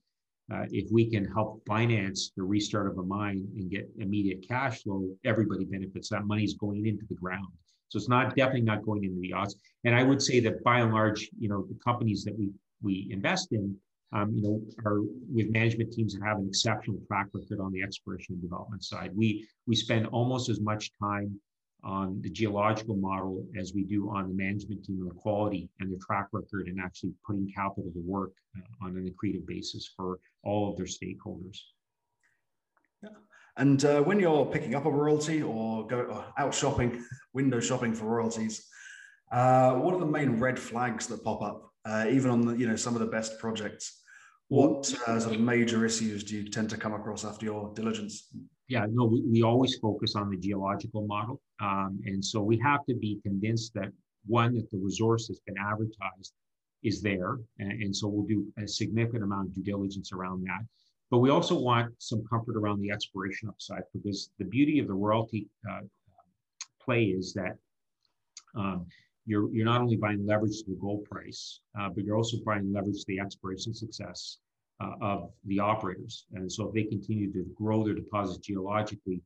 Uh, 0.53 0.65
if 0.69 0.85
we 0.91 1.09
can 1.09 1.25
help 1.25 1.63
finance 1.65 2.31
the 2.37 2.43
restart 2.43 2.85
of 2.91 2.99
a 2.99 3.03
mine 3.03 3.43
and 3.57 3.71
get 3.71 3.89
immediate 3.97 4.47
cash 4.47 4.83
flow, 4.83 5.09
everybody 5.25 5.65
benefits. 5.65 6.09
That 6.09 6.25
money's 6.25 6.53
going 6.53 6.85
into 6.85 7.05
the 7.09 7.15
ground. 7.15 7.47
So 7.89 7.97
it's 7.97 8.09
not 8.09 8.35
definitely 8.35 8.61
not 8.61 8.85
going 8.85 9.03
into 9.03 9.19
the 9.19 9.33
odds. 9.33 9.55
And 9.83 9.95
I 9.95 10.03
would 10.03 10.21
say 10.21 10.39
that 10.41 10.63
by 10.63 10.81
and 10.81 10.93
large, 10.93 11.31
you 11.39 11.49
know, 11.49 11.65
the 11.67 11.79
companies 11.83 12.23
that 12.25 12.37
we 12.37 12.51
we 12.83 13.07
invest 13.09 13.51
in 13.51 13.75
um, 14.13 14.31
you 14.35 14.43
know, 14.43 15.07
with 15.31 15.49
management 15.49 15.91
teams 15.91 16.13
that 16.13 16.23
have 16.23 16.37
an 16.37 16.47
exceptional 16.47 16.99
track 17.07 17.27
record 17.33 17.59
on 17.59 17.71
the 17.71 17.81
exploration 17.81 18.35
and 18.35 18.41
development 18.41 18.83
side. 18.83 19.11
We 19.15 19.47
we 19.65 19.75
spend 19.75 20.07
almost 20.07 20.49
as 20.49 20.61
much 20.61 20.91
time 21.01 21.39
on 21.83 22.21
the 22.21 22.29
geological 22.29 22.95
model 22.95 23.45
as 23.59 23.73
we 23.73 23.83
do 23.83 24.09
on 24.09 24.29
the 24.29 24.33
management 24.33 24.85
team 24.85 25.01
and 25.01 25.09
the 25.09 25.15
quality 25.15 25.69
and 25.79 25.91
the 25.91 25.97
track 25.97 26.27
record 26.31 26.67
and 26.67 26.79
actually 26.79 27.11
putting 27.25 27.51
capital 27.53 27.91
to 27.93 28.01
work 28.05 28.31
uh, 28.57 28.85
on 28.85 28.95
an 28.95 29.11
accretive 29.11 29.45
basis 29.45 29.91
for 29.97 30.19
all 30.43 30.71
of 30.71 30.77
their 30.77 30.85
stakeholders. 30.85 31.57
Yeah. 33.01 33.09
And 33.57 33.83
uh, 33.83 34.01
when 34.01 34.19
you're 34.19 34.45
picking 34.45 34.75
up 34.75 34.85
a 34.85 34.91
royalty 34.91 35.43
or 35.43 35.85
go 35.85 35.97
or 35.97 36.25
out 36.37 36.53
shopping, 36.53 37.03
window 37.33 37.59
shopping 37.59 37.93
for 37.93 38.05
royalties, 38.05 38.65
uh, 39.31 39.73
what 39.73 39.93
are 39.93 39.99
the 39.99 40.05
main 40.05 40.39
red 40.39 40.57
flags 40.57 41.07
that 41.07 41.23
pop 41.23 41.41
up, 41.41 41.69
uh, 41.85 42.05
even 42.09 42.31
on 42.31 42.41
the 42.45 42.55
you 42.55 42.67
know 42.67 42.75
some 42.75 42.93
of 42.93 43.01
the 43.01 43.07
best 43.07 43.39
projects? 43.39 44.02
What 44.53 44.93
uh, 45.07 45.19
sort 45.19 45.33
of 45.33 45.41
major 45.41 45.83
issues 45.83 46.23
do 46.23 46.35
you 46.35 46.47
tend 46.47 46.69
to 46.69 46.77
come 46.77 46.93
across 46.93 47.25
after 47.25 47.43
your 47.43 47.73
diligence? 47.73 48.29
Yeah, 48.67 48.85
no, 48.87 49.05
we, 49.05 49.23
we 49.23 49.41
always 49.41 49.79
focus 49.79 50.15
on 50.15 50.29
the 50.29 50.37
geological 50.37 51.07
model. 51.07 51.41
Um, 51.59 51.99
and 52.05 52.23
so 52.23 52.39
we 52.43 52.59
have 52.59 52.85
to 52.85 52.93
be 52.93 53.19
convinced 53.23 53.73
that 53.73 53.91
one, 54.27 54.53
that 54.53 54.69
the 54.69 54.77
resource 54.77 55.27
that's 55.27 55.39
been 55.47 55.55
advertised 55.57 56.33
is 56.83 57.01
there. 57.01 57.39
And, 57.57 57.71
and 57.81 57.95
so 57.95 58.07
we'll 58.07 58.27
do 58.27 58.45
a 58.63 58.67
significant 58.67 59.23
amount 59.23 59.47
of 59.47 59.55
due 59.55 59.63
diligence 59.63 60.13
around 60.13 60.43
that. 60.43 60.63
But 61.09 61.17
we 61.17 61.31
also 61.31 61.57
want 61.57 61.91
some 61.97 62.23
comfort 62.29 62.55
around 62.55 62.79
the 62.79 62.91
exploration 62.91 63.49
upside 63.49 63.85
because 63.91 64.29
the 64.37 64.45
beauty 64.45 64.77
of 64.77 64.85
the 64.85 64.93
royalty 64.93 65.47
uh, 65.67 65.81
play 66.79 67.05
is 67.05 67.33
that 67.33 67.55
um, 68.55 68.85
you're, 69.25 69.51
you're 69.53 69.65
not 69.65 69.81
only 69.81 69.95
buying 69.95 70.25
leverage 70.25 70.57
to 70.59 70.65
the 70.67 70.77
gold 70.79 71.05
price, 71.05 71.59
uh, 71.79 71.89
but 71.89 72.03
you're 72.03 72.17
also 72.17 72.37
buying 72.45 72.71
leverage 72.73 72.99
to 72.99 73.05
the 73.07 73.19
exploration 73.19 73.73
success 73.73 74.37
uh, 74.81 74.91
of 75.01 75.31
the 75.45 75.59
operators. 75.59 76.25
And 76.33 76.51
so 76.51 76.67
if 76.67 76.73
they 76.73 76.83
continue 76.83 77.31
to 77.33 77.45
grow 77.55 77.83
their 77.83 77.93
deposits 77.93 78.45
geologically, 78.45 79.21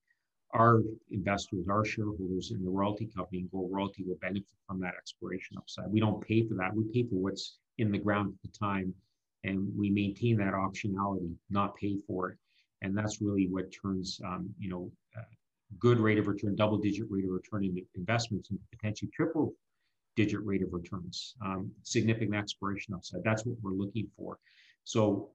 our 0.54 0.82
investors, 1.12 1.66
our 1.70 1.84
shareholders 1.84 2.52
in 2.52 2.64
the 2.64 2.70
royalty 2.70 3.10
company 3.16 3.40
and 3.40 3.52
Gold 3.52 3.70
Royalty 3.72 4.04
will 4.08 4.18
benefit 4.22 4.48
from 4.66 4.80
that 4.80 4.94
exploration 4.98 5.58
upside. 5.58 5.92
We 5.92 6.00
don't 6.00 6.22
pay 6.22 6.48
for 6.48 6.56
that. 6.56 6.74
We 6.74 6.86
pay 6.94 7.08
for 7.10 7.16
what's 7.16 7.58
in 7.78 7.92
the 7.92 7.98
ground 7.98 8.34
at 8.34 8.52
the 8.52 8.58
time. 8.58 8.94
And 9.44 9.72
we 9.78 9.90
maintain 9.90 10.38
that 10.38 10.54
optionality, 10.54 11.34
not 11.50 11.76
pay 11.76 11.98
for 12.08 12.32
it. 12.32 12.38
And 12.82 12.98
that's 12.98 13.22
really 13.22 13.48
what 13.50 13.66
turns, 13.72 14.20
um, 14.26 14.50
you 14.60 14.70
know, 14.70 14.92
uh, 15.18 15.22
good 15.80 16.00
rate 16.00 16.18
of 16.18 16.28
return, 16.28 16.56
double 16.56 16.78
digit 16.78 17.06
rate 17.10 17.26
of 17.26 17.32
return 17.32 17.64
in 17.64 17.78
investments 17.96 18.50
and 18.50 18.60
potentially 18.72 19.12
triple 19.14 19.54
digit 20.18 20.44
rate 20.44 20.64
of 20.64 20.74
returns, 20.74 21.36
um, 21.46 21.72
significant 21.84 22.36
exploration 22.36 22.94
upside. 22.94 23.24
That's 23.24 23.46
what 23.46 23.56
we're 23.62 23.72
looking 23.84 24.08
for. 24.18 24.38
So, 24.84 25.30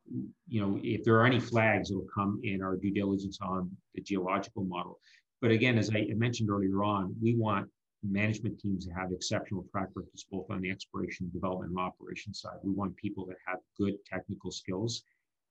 you 0.49 0.61
know, 0.61 0.81
if 0.83 1.05
there 1.05 1.17
are 1.21 1.27
any 1.27 1.41
flags, 1.41 1.91
it'll 1.91 2.07
come 2.15 2.41
in 2.43 2.63
our 2.63 2.77
due 2.77 2.93
diligence 2.93 3.39
on 3.41 3.71
the 3.95 4.03
geological 4.03 4.65
model. 4.65 4.99
But 5.41 5.51
again, 5.51 5.79
as 5.79 5.91
I 5.95 6.07
mentioned 6.15 6.51
earlier 6.51 6.83
on, 6.83 7.15
we 7.23 7.37
want 7.37 7.69
management 8.03 8.59
teams 8.59 8.87
to 8.87 8.93
have 8.93 9.13
exceptional 9.13 9.65
track 9.71 9.89
records 9.95 10.27
both 10.31 10.51
on 10.51 10.61
the 10.61 10.71
exploration, 10.71 11.31
development, 11.33 11.71
and 11.71 11.79
operation 11.79 12.35
side. 12.35 12.59
We 12.65 12.73
want 12.73 12.97
people 12.97 13.25
that 13.27 13.37
have 13.47 13.59
good 13.79 13.95
technical 14.05 14.51
skills, 14.51 15.05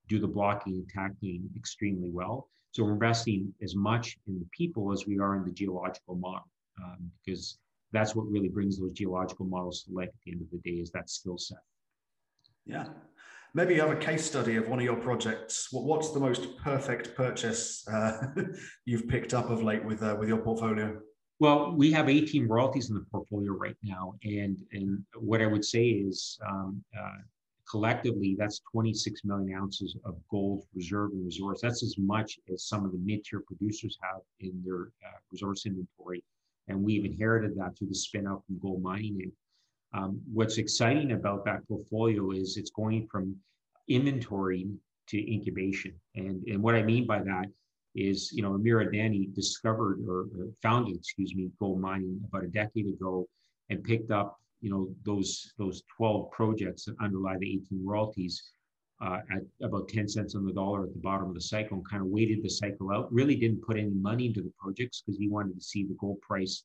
do 0.10 0.20
the 0.20 0.28
blocking 0.28 0.74
and 0.74 0.90
tackling 0.90 1.50
extremely 1.56 2.10
well. 2.12 2.50
So 2.72 2.84
we're 2.84 2.94
investing 2.94 3.54
as 3.62 3.76
much 3.76 4.18
in 4.28 4.40
the 4.40 4.48
people 4.52 4.92
as 4.92 5.06
we 5.06 5.20
are 5.20 5.36
in 5.38 5.46
the 5.46 5.52
geological 5.52 6.16
model, 6.16 6.50
um, 6.84 7.12
because 7.24 7.60
that's 7.92 8.16
what 8.16 8.30
really 8.30 8.50
brings 8.50 8.80
those 8.80 8.92
geological 8.92 9.46
models 9.46 9.84
to 9.84 9.94
life 9.94 10.10
at 10.10 10.14
the 10.26 10.32
end 10.32 10.42
of 10.42 10.48
the 10.52 10.58
day 10.70 10.78
is 10.78 10.92
that 10.92 11.10
skill 11.10 11.38
set. 11.38 11.60
Yeah. 12.66 12.88
Maybe 13.54 13.76
you 13.76 13.82
have 13.82 13.92
a 13.92 13.98
case 13.98 14.26
study 14.26 14.56
of 14.56 14.70
one 14.70 14.80
of 14.80 14.86
your 14.86 14.96
projects. 14.96 15.68
What's 15.72 16.12
the 16.12 16.22
most 16.22 16.58
perfect 16.58 17.16
purchase 17.16 17.86
uh, 17.88 18.28
you've 18.86 19.10
picked 19.10 19.34
up 19.34 19.50
of 19.50 19.62
late 19.62 19.84
with 19.84 20.02
uh, 20.02 20.16
with 20.18 20.30
your 20.30 20.38
portfolio? 20.38 20.98
Well, 21.40 21.74
we 21.76 21.92
have 21.92 22.08
18 22.08 22.48
royalties 22.48 22.90
in 22.90 22.96
the 22.96 23.06
portfolio 23.12 23.52
right 23.52 23.76
now, 23.84 24.14
and 24.24 24.58
and 24.72 25.04
what 25.16 25.42
I 25.42 25.48
would 25.48 25.66
say 25.66 25.86
is 25.86 26.40
um, 26.48 26.82
uh, 26.98 27.18
collectively 27.70 28.38
that's 28.40 28.62
26 28.72 29.26
million 29.26 29.58
ounces 29.58 29.98
of 30.06 30.16
gold 30.30 30.64
reserve 30.74 31.12
and 31.12 31.26
resource. 31.26 31.60
That's 31.62 31.84
as 31.84 31.98
much 31.98 32.40
as 32.54 32.64
some 32.64 32.86
of 32.86 32.94
the 32.94 33.00
mid-tier 33.00 33.42
producers 33.46 33.98
have 34.02 34.22
in 34.40 34.62
their 34.66 34.92
uh, 35.06 35.18
resource 35.30 35.66
inventory 35.66 36.24
and 36.68 36.82
we've 36.82 37.06
inherited 37.06 37.58
that 37.58 37.78
through 37.78 37.88
the 37.88 37.96
spin 37.96 38.28
out 38.28 38.44
from 38.46 38.60
GoldMining. 38.60 39.32
Um, 39.94 40.22
what's 40.32 40.58
exciting 40.58 41.12
about 41.12 41.44
that 41.46 41.68
portfolio 41.68 42.32
is 42.32 42.58
it's 42.58 42.72
going 42.72 43.08
from 43.12 43.36
inventory 43.90 44.68
to 45.08 45.34
incubation. 45.34 45.94
And, 46.16 46.44
and 46.48 46.64
what 46.64 46.76
I 46.76 46.84
mean 46.84 47.06
by 47.06 47.20
that 47.20 47.48
is, 47.96 48.32
you 48.32 48.42
know, 48.42 48.54
Amir 48.54 48.80
Adnani 48.80 49.34
discovered 49.36 50.00
or, 50.08 50.22
or 50.22 50.48
founded, 50.62 50.96
excuse 50.96 51.36
me, 51.36 51.50
GoldMining 51.62 52.24
about 52.26 52.46
a 52.46 52.48
decade 52.48 52.88
ago 52.88 53.28
and 53.70 53.84
picked 53.84 54.12
up, 54.12 54.40
you 54.62 54.70
know, 54.70 54.88
those, 55.06 55.52
those 55.58 55.84
12 55.98 56.32
projects 56.32 56.86
that 56.86 56.96
underlie 57.02 57.38
the 57.38 57.48
18 57.48 57.86
royalties 57.86 58.52
uh, 59.02 59.20
at 59.36 59.42
about 59.64 59.90
10 59.90 60.08
cents 60.08 60.36
on 60.36 60.46
the 60.46 60.54
dollar 60.54 60.84
at 60.84 60.94
the 60.94 61.00
bottom 61.00 61.28
of 61.28 61.34
the 61.34 61.42
cycle 61.42 61.78
and 61.78 61.90
kind 61.90 62.04
of 62.04 62.10
waited 62.10 62.44
the 62.44 62.50
cycle 62.50 62.92
out. 62.92 63.12
Really 63.12 63.36
didn't 63.36 63.64
put 63.64 63.78
any 63.78 63.90
money 63.90 64.28
into 64.28 64.42
the 64.42 64.54
projects 64.60 65.02
because 65.02 65.18
he 65.18 65.28
wanted 65.28 65.56
to 65.56 65.62
see 65.62 65.86
the 65.86 65.96
gold 66.00 66.22
price 66.22 66.64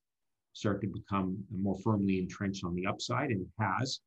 start 0.52 0.80
to 0.82 0.86
become 0.86 1.38
more 1.50 1.78
firmly 1.82 2.18
entrenched 2.18 2.64
on 2.64 2.74
the 2.74 2.86
upside, 2.86 3.30
and 3.30 3.42
it 3.42 3.62
has. 3.62 4.00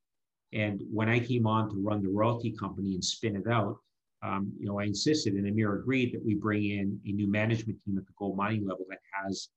And 0.53 0.81
when 0.91 1.09
I 1.09 1.19
came 1.19 1.45
on 1.45 1.69
to 1.69 1.75
run 1.83 2.01
the 2.01 2.09
royalty 2.09 2.51
company 2.51 2.93
and 2.93 3.03
spin 3.03 3.35
it 3.35 3.47
out, 3.47 3.77
um, 4.21 4.51
you 4.59 4.67
know, 4.67 4.79
I 4.79 4.83
insisted, 4.83 5.35
and 5.35 5.47
Amir 5.47 5.75
agreed 5.75 6.13
that 6.13 6.25
we 6.25 6.35
bring 6.35 6.65
in 6.65 6.99
a 7.05 7.11
new 7.11 7.29
management 7.29 7.79
team 7.83 7.97
at 7.97 8.05
the 8.05 8.13
GoldMining 8.19 8.67
level 8.67 8.85
that 8.89 8.99
has 9.23 9.49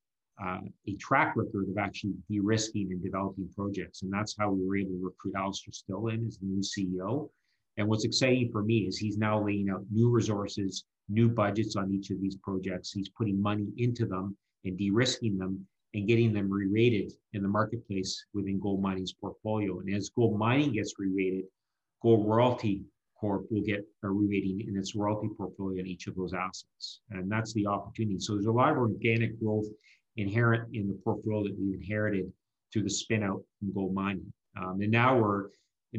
uh, 0.42 0.60
a 0.86 0.94
track 0.96 1.34
record 1.36 1.68
of 1.68 1.78
actually 1.78 2.14
de-risking 2.28 2.92
and 2.92 3.02
developing 3.02 3.48
projects. 3.56 4.02
And 4.02 4.12
that's 4.12 4.36
how 4.38 4.50
we 4.50 4.64
were 4.66 4.76
able 4.76 4.92
to 4.92 5.04
recruit 5.04 5.34
Alastair 5.34 5.72
Still 5.72 6.08
in 6.08 6.26
as 6.26 6.38
the 6.38 6.46
new 6.46 6.60
CEO 6.60 7.28
And 7.76 7.88
what's 7.88 8.04
exciting 8.04 8.50
for 8.52 8.62
me 8.62 8.80
is 8.80 8.98
he's 8.98 9.18
now 9.18 9.42
laying 9.42 9.70
out 9.70 9.84
new 9.90 10.10
resources, 10.10 10.84
new 11.08 11.28
budgets 11.28 11.76
on 11.76 11.92
each 11.92 12.10
of 12.10 12.20
these 12.20 12.36
projects. 12.36 12.92
He's 12.92 13.08
putting 13.08 13.40
money 13.40 13.68
into 13.78 14.06
them 14.06 14.36
and 14.64 14.76
de-risking 14.76 15.38
them 15.38 15.66
and 15.94 16.06
getting 16.06 16.32
them 16.32 16.50
re-rated 16.50 17.12
in 17.32 17.42
the 17.42 17.48
marketplace 17.48 18.24
within 18.34 18.60
GoldMining's 18.60 19.12
portfolio. 19.12 19.80
And 19.80 19.94
as 19.94 20.10
GoldMining 20.10 20.74
gets 20.74 20.94
re-rated, 20.98 21.44
gold 22.02 22.28
royalty 22.28 22.82
corp 23.18 23.46
will 23.50 23.62
get 23.62 23.86
a 24.02 24.08
re-rating 24.08 24.66
in 24.68 24.76
its 24.76 24.94
royalty 24.94 25.28
portfolio 25.36 25.80
in 25.80 25.86
each 25.86 26.06
of 26.06 26.14
those 26.16 26.34
assets. 26.34 27.00
And 27.10 27.30
that's 27.30 27.52
the 27.52 27.66
opportunity. 27.66 28.18
So 28.18 28.34
there's 28.34 28.46
a 28.46 28.52
lot 28.52 28.72
of 28.72 28.78
organic 28.78 29.38
growth 29.40 29.66
inherent 30.16 30.74
in 30.74 30.88
the 30.88 30.94
portfolio 31.04 31.44
that 31.44 31.56
we've 31.58 31.80
inherited 31.80 32.32
through 32.72 32.82
the 32.84 32.90
spin 32.90 33.22
out 33.22 33.42
from 33.58 33.72
GoldMining. 33.72 34.32
Um, 34.60 34.80
and 34.80 34.90
now 34.90 35.18
we're 35.18 35.48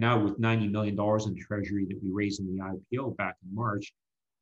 now 0.01 0.19
with 0.19 0.39
$90 0.39 0.71
million 0.71 0.97
in 1.00 1.35
treasury 1.39 1.85
that 1.85 2.00
we 2.03 2.12
raised 2.12 2.39
in 2.39 2.55
the 2.55 2.63
IPO 2.63 3.15
back 3.17 3.35
in 3.43 3.53
March, 3.53 3.93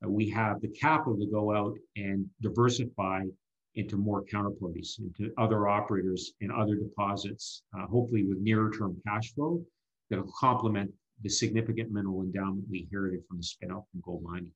uh, 0.04 0.10
we 0.10 0.30
have 0.30 0.62
the 0.62 0.70
capital 0.70 1.18
to 1.18 1.28
go 1.28 1.54
out 1.54 1.78
and 1.96 2.26
diversify 2.42 3.24
into 3.76 3.98
more 3.98 4.24
counterparties, 4.24 5.00
into 5.00 5.34
other 5.38 5.68
operators 5.68 6.34
and 6.42 6.52
other 6.52 6.76
deposits, 6.76 7.64
uh, 7.78 7.86
hopefully 7.88 8.26
with 8.26 8.40
nearer 8.40 8.72
term 8.72 8.98
cash 9.06 9.34
flow 9.34 9.62
that'll 10.10 10.32
complement 10.38 10.92
the 11.24 11.30
significant 11.30 11.92
mineral 11.92 12.22
endowment 12.22 12.66
we 12.70 12.80
inherited 12.80 13.22
from 13.28 13.38
the 13.38 13.44
spin 13.44 13.72
out 13.72 13.86
from 13.92 14.02
GoldMining. 14.02 14.50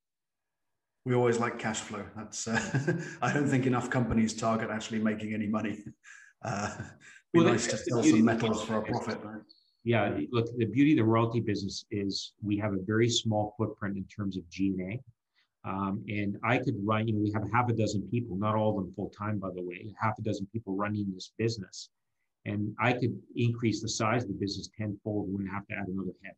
We 1.05 1.13
always 1.13 1.39
like 1.39 1.59
cash 1.59 1.81
flow. 1.81 2.03
That's 2.15 2.47
uh, 2.47 2.97
I 3.21 3.31
don't 3.31 3.47
think 3.47 3.67
enough 3.67 3.89
companies 3.89 4.33
target 4.33 4.69
actually 4.71 4.99
making 4.99 5.33
any 5.33 5.47
money. 5.47 5.83
Uh, 6.43 6.75
be 7.31 7.39
well, 7.39 7.51
nice 7.53 7.67
to 7.67 7.77
sell 7.77 8.03
some 8.03 8.25
metals 8.25 8.63
for 8.63 8.77
a 8.77 8.81
profit, 8.81 9.19
right? 9.23 9.41
Yeah, 9.86 10.18
look, 10.32 10.48
the 10.58 10.65
beauty 10.65 10.94
of 10.94 10.98
the 10.98 11.04
royalty 11.04 11.39
business 11.39 11.86
is 11.92 12.34
we 12.42 12.58
have 12.58 12.74
a 12.74 12.82
very 12.82 13.08
small 13.08 13.54
footprint 13.56 13.98
in 13.98 14.04
terms 14.06 14.36
of 14.36 14.50
G&A. 14.50 15.00
Um, 15.63 16.04
and 16.10 16.38
I 16.44 16.58
could 16.58 16.75
run, 16.84 17.08
you 17.08 17.13
know, 17.13 17.22
we 17.22 17.32
have 17.34 17.44
half 17.54 17.70
a 17.70 17.74
dozen 17.74 18.01
people, 18.10 18.36
not 18.36 18.56
all 18.56 18.72
of 18.72 18.84
them 18.84 18.94
full 18.96 19.12
time, 19.12 19.38
by 19.38 19.50
the 19.54 19.62
way, 19.62 19.94
half 20.00 20.18
a 20.18 20.24
dozen 20.24 20.48
people 20.51 20.75
running 20.75 21.12
this 21.13 21.32
business. 21.38 21.89
And 22.46 22.75
I 22.80 22.94
could 22.94 23.15
increase 23.36 23.82
the 23.82 23.88
size 23.88 24.24
of 24.24 24.30
the 24.30 24.36
business 24.36 24.70
tenfold, 24.75 25.32
wouldn't 25.32 25.51
have 25.51 25.68
to 25.68 25.75
add 25.75 25.88
another 25.88 26.13
head. 26.24 26.34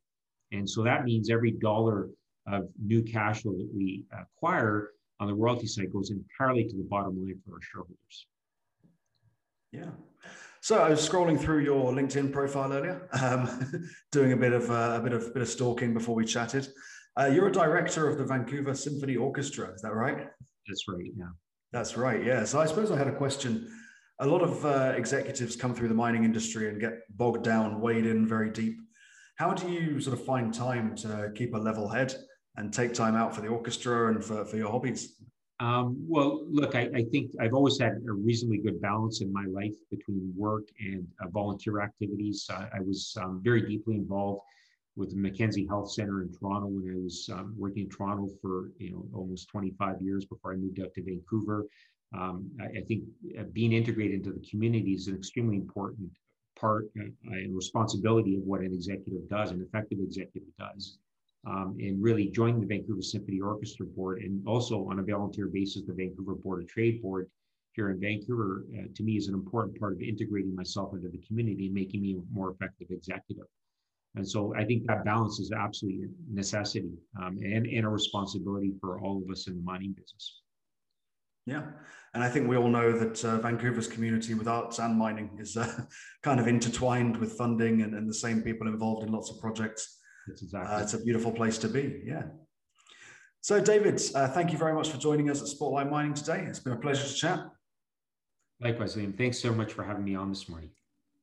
And 0.52 0.70
so 0.70 0.84
that 0.84 1.06
means 1.06 1.30
every 1.30 1.52
dollar 1.52 2.10
of 2.48 2.68
new 2.82 3.02
cash 3.02 3.44
flow 3.44 3.54
that 3.54 3.70
we 3.74 4.04
acquire 4.12 4.92
on 5.22 5.28
the 5.28 5.34
royalty 5.34 5.68
side 5.68 5.92
goes 5.92 6.12
entirely 6.12 6.66
to 6.66 6.76
the 6.76 6.84
bottom 6.90 7.18
line 7.24 7.40
for 7.46 7.54
our 7.54 7.62
shareholders. 7.62 8.28
Yeah. 9.72 9.92
So 10.68 10.80
I 10.80 10.90
was 10.90 11.08
scrolling 11.08 11.40
through 11.40 11.60
your 11.60 11.94
LinkedIn 11.94 12.34
profile 12.34 12.74
earlier, 12.74 13.08
um, 13.22 13.90
doing 14.12 14.34
a 14.34 14.36
bit 14.36 14.52
of 14.52 14.70
uh, 14.70 14.98
a 14.98 15.02
bit 15.02 15.14
of 15.14 15.34
bit 15.34 15.42
of 15.42 15.48
stalking 15.48 15.94
before 15.94 16.14
we 16.14 16.26
chatted. 16.26 16.68
Uh, 17.18 17.28
you're 17.28 17.48
a 17.48 17.52
director 17.54 18.10
of 18.10 18.18
the 18.18 18.26
Vancouver 18.26 18.76
Symphony 18.76 19.16
Orchestra, 19.16 19.72
is 19.74 19.82
that 19.82 19.94
right? 19.94 20.28
That's 20.68 20.84
right. 20.90 21.06
Yeah. 21.16 21.30
That's 21.72 21.96
right. 21.96 22.22
Yeah. 22.22 22.44
So 22.44 22.60
I 22.60 22.66
suppose 22.66 22.92
I 22.92 22.98
had 22.98 23.08
a 23.08 23.16
question. 23.16 23.72
A 24.20 24.28
lot 24.28 24.42
of 24.42 24.66
uh, 24.66 24.94
executives 24.98 25.56
come 25.56 25.74
through 25.74 25.88
the 25.88 25.94
mining 25.94 26.26
industry 26.26 26.68
and 26.68 26.82
get 26.82 26.96
bogged 27.12 27.46
down, 27.46 27.80
wade 27.80 28.06
in 28.06 28.28
very 28.28 28.50
deep. 28.50 28.78
How 29.38 29.54
do 29.54 29.72
you 29.72 30.02
sort 30.02 30.20
of 30.20 30.26
find 30.26 30.54
time 30.54 30.98
to 30.98 31.32
keep 31.34 31.56
a 31.56 31.58
level 31.58 31.88
head 31.88 32.14
and 32.58 32.74
take 32.74 32.94
time 32.94 33.16
out 33.16 33.34
for 33.34 33.40
the 33.40 33.48
orchestra 33.48 34.10
and 34.10 34.22
for, 34.22 34.44
for 34.44 34.58
your 34.58 34.70
hobbies? 34.70 35.16
Um, 35.60 35.98
well, 36.08 36.46
look, 36.48 36.76
I, 36.76 36.90
I, 36.94 37.04
think 37.12 37.32
I've 37.40 37.56
always 37.56 37.80
had 37.80 37.94
a 38.08 38.12
reasonably 38.12 38.60
good 38.60 38.80
balance 38.80 39.22
in 39.22 39.34
my 39.34 39.46
life 39.46 39.74
between 39.90 40.32
work 40.38 40.68
and 40.80 41.08
uh, 41.20 41.30
volunteer 41.30 41.82
activities. 41.82 42.48
I, 42.52 42.68
I 42.76 42.80
was 42.82 43.18
um, 43.20 43.42
very 43.44 43.62
deeply 43.62 43.96
involved 43.96 44.42
with 44.96 45.12
the 45.12 45.16
Mackenzie 45.16 45.66
Health 45.66 45.92
Center 45.92 46.22
in 46.22 46.32
Toronto 46.32 46.68
when 46.68 46.94
I 46.94 47.02
was 47.02 47.28
um, 47.34 47.56
working 47.58 47.84
in 47.84 47.90
Toronto 47.90 48.30
for 48.40 48.72
you 48.78 48.92
know 48.92 49.06
almost 49.16 49.48
25 49.50 50.00
years 50.00 50.26
before 50.26 50.54
I 50.54 50.58
moved 50.58 50.80
out 50.80 50.94
to 50.94 51.04
Vancouver. 51.04 51.66
Um, 52.16 52.52
I, 52.62 52.80
I, 52.80 52.82
think 52.88 53.06
uh, 53.40 53.44
being 53.52 53.74
integrated 53.74 54.20
into 54.20 54.34
the 54.34 54.46
community 54.48 54.94
is 54.94 55.08
an 55.08 55.16
extremely 55.16 55.56
important 55.56 56.10
part 56.60 56.86
uh, 57.00 57.10
and 57.32 57.56
responsibility 57.56 58.36
of 58.36 58.44
what 58.44 58.62
an 58.62 58.74
executive 58.74 59.28
does, 59.28 59.50
an 59.52 59.62
effective 59.62 59.98
executive 60.02 60.50
does 60.60 61.00
um, 61.46 61.78
and 61.80 62.02
really 62.02 62.28
joining 62.28 62.60
the 62.60 62.68
Vancouver 62.68 63.02
Symphony 63.02 63.40
Orchestra 63.40 63.86
Board 63.86 64.22
and 64.22 64.46
also 64.48 64.88
on 64.90 65.00
a 65.00 65.04
volunteer 65.04 65.48
basis, 65.48 65.84
the 65.86 65.94
Vancouver 65.94 66.36
Board 66.36 66.64
of 66.64 66.68
Trade 66.68 67.02
Board 67.02 67.30
here 67.74 67.92
in 67.92 68.00
Vancouver, 68.00 68.66
uh, 68.78 68.88
to 68.96 69.04
me 69.04 69.18
is 69.18 69.28
an 69.28 69.36
important 69.36 69.80
part 69.80 69.94
of 69.94 70.02
integrating 70.02 70.56
myself 70.56 70.94
into 70.94 71.10
the 71.10 71.20
community 71.28 71.68
and 71.68 71.76
making 71.76 72.02
me 72.02 72.16
a 72.16 72.34
more 72.34 72.52
effective 72.52 72.88
executive. 72.90 73.46
And 74.16 74.28
so 74.28 74.54
I 74.56 74.66
think 74.66 74.88
that 74.88 75.06
balance 75.06 75.40
is 75.40 75.52
absolutely 75.52 76.06
a 76.06 76.08
necessity 76.34 76.90
um, 77.22 77.38
and, 77.38 77.68
and 77.68 77.86
a 77.86 77.90
responsibility 77.90 78.74
for 78.82 79.00
all 79.00 79.22
of 79.22 79.30
us 79.30 79.48
in 79.48 79.56
the 79.56 79.62
mining 79.62 79.92
business. 79.92 80.42
Yeah. 81.46 81.64
And 82.14 82.24
I 82.24 82.30
think 82.30 82.50
we 82.50 82.58
all 82.58 82.68
know 82.68 82.92
that 82.98 83.24
uh, 83.24 83.38
Vancouver's 83.38 83.88
community 83.88 84.34
with 84.34 84.48
arts 84.48 84.80
and 84.80 84.98
mining 84.98 85.30
is 85.40 85.56
uh, 85.56 85.82
kind 86.24 86.40
of 86.40 86.48
intertwined 86.48 87.16
with 87.18 87.34
funding 87.34 87.84
and, 87.84 87.94
and 87.94 88.10
the 88.10 88.14
same 88.14 88.42
people 88.42 88.68
involved 88.68 89.06
in 89.06 89.14
lots 89.14 89.30
of 89.30 89.40
projects. 89.40 89.97
It's 90.28 90.42
exactly. 90.42 90.76
Uh, 90.76 90.82
it's 90.82 90.94
a 90.94 91.00
beautiful 91.00 91.32
place 91.32 91.58
to 91.60 91.68
be. 91.68 92.02
Yeah. 92.06 92.24
So, 93.42 93.62
David, 93.62 94.02
uh, 94.14 94.28
thank 94.28 94.52
you 94.52 94.58
very 94.58 94.74
much 94.74 94.90
for 94.90 94.98
joining 94.98 95.30
us 95.30 95.42
at 95.42 95.48
Spotlight 95.48 95.90
Mining 95.90 96.14
today. 96.14 96.46
It's 96.48 96.60
been 96.60 96.74
a 96.74 96.78
pleasure 96.78 97.08
to 97.08 97.14
chat. 97.14 97.46
Likewise, 98.60 98.96
Liam. 98.96 99.18
Thanks 99.18 99.40
so 99.40 99.54
much 99.54 99.74
for 99.74 99.84
having 99.84 100.04
me 100.04 100.16
on 100.16 100.30
this 100.30 100.50
morning. 100.50 100.72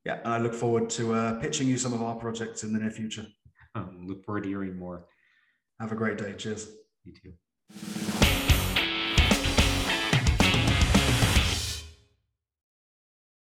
Yeah, 0.05 0.21
and 0.25 0.33
I 0.33 0.39
look 0.39 0.55
forward 0.55 0.89
to 0.91 1.15
uh, 1.15 1.41
pitching 1.41 1.67
you 1.67 1.79
some 1.79 1.93
of 1.93 2.03
our 2.03 2.15
projects 2.15 2.63
in 2.63 2.73
the 2.73 2.79
near 2.79 2.91
future. 2.91 3.27
Um, 3.75 4.05
look 4.09 4.25
forward 4.25 4.45
to 4.45 4.49
hearing 4.49 4.79
more. 4.79 5.07
Have 5.81 5.93
a 5.93 5.97
great 5.97 6.19
day. 6.19 6.35
Cheers. 6.35 6.69
You 7.05 7.13
too. 7.13 7.33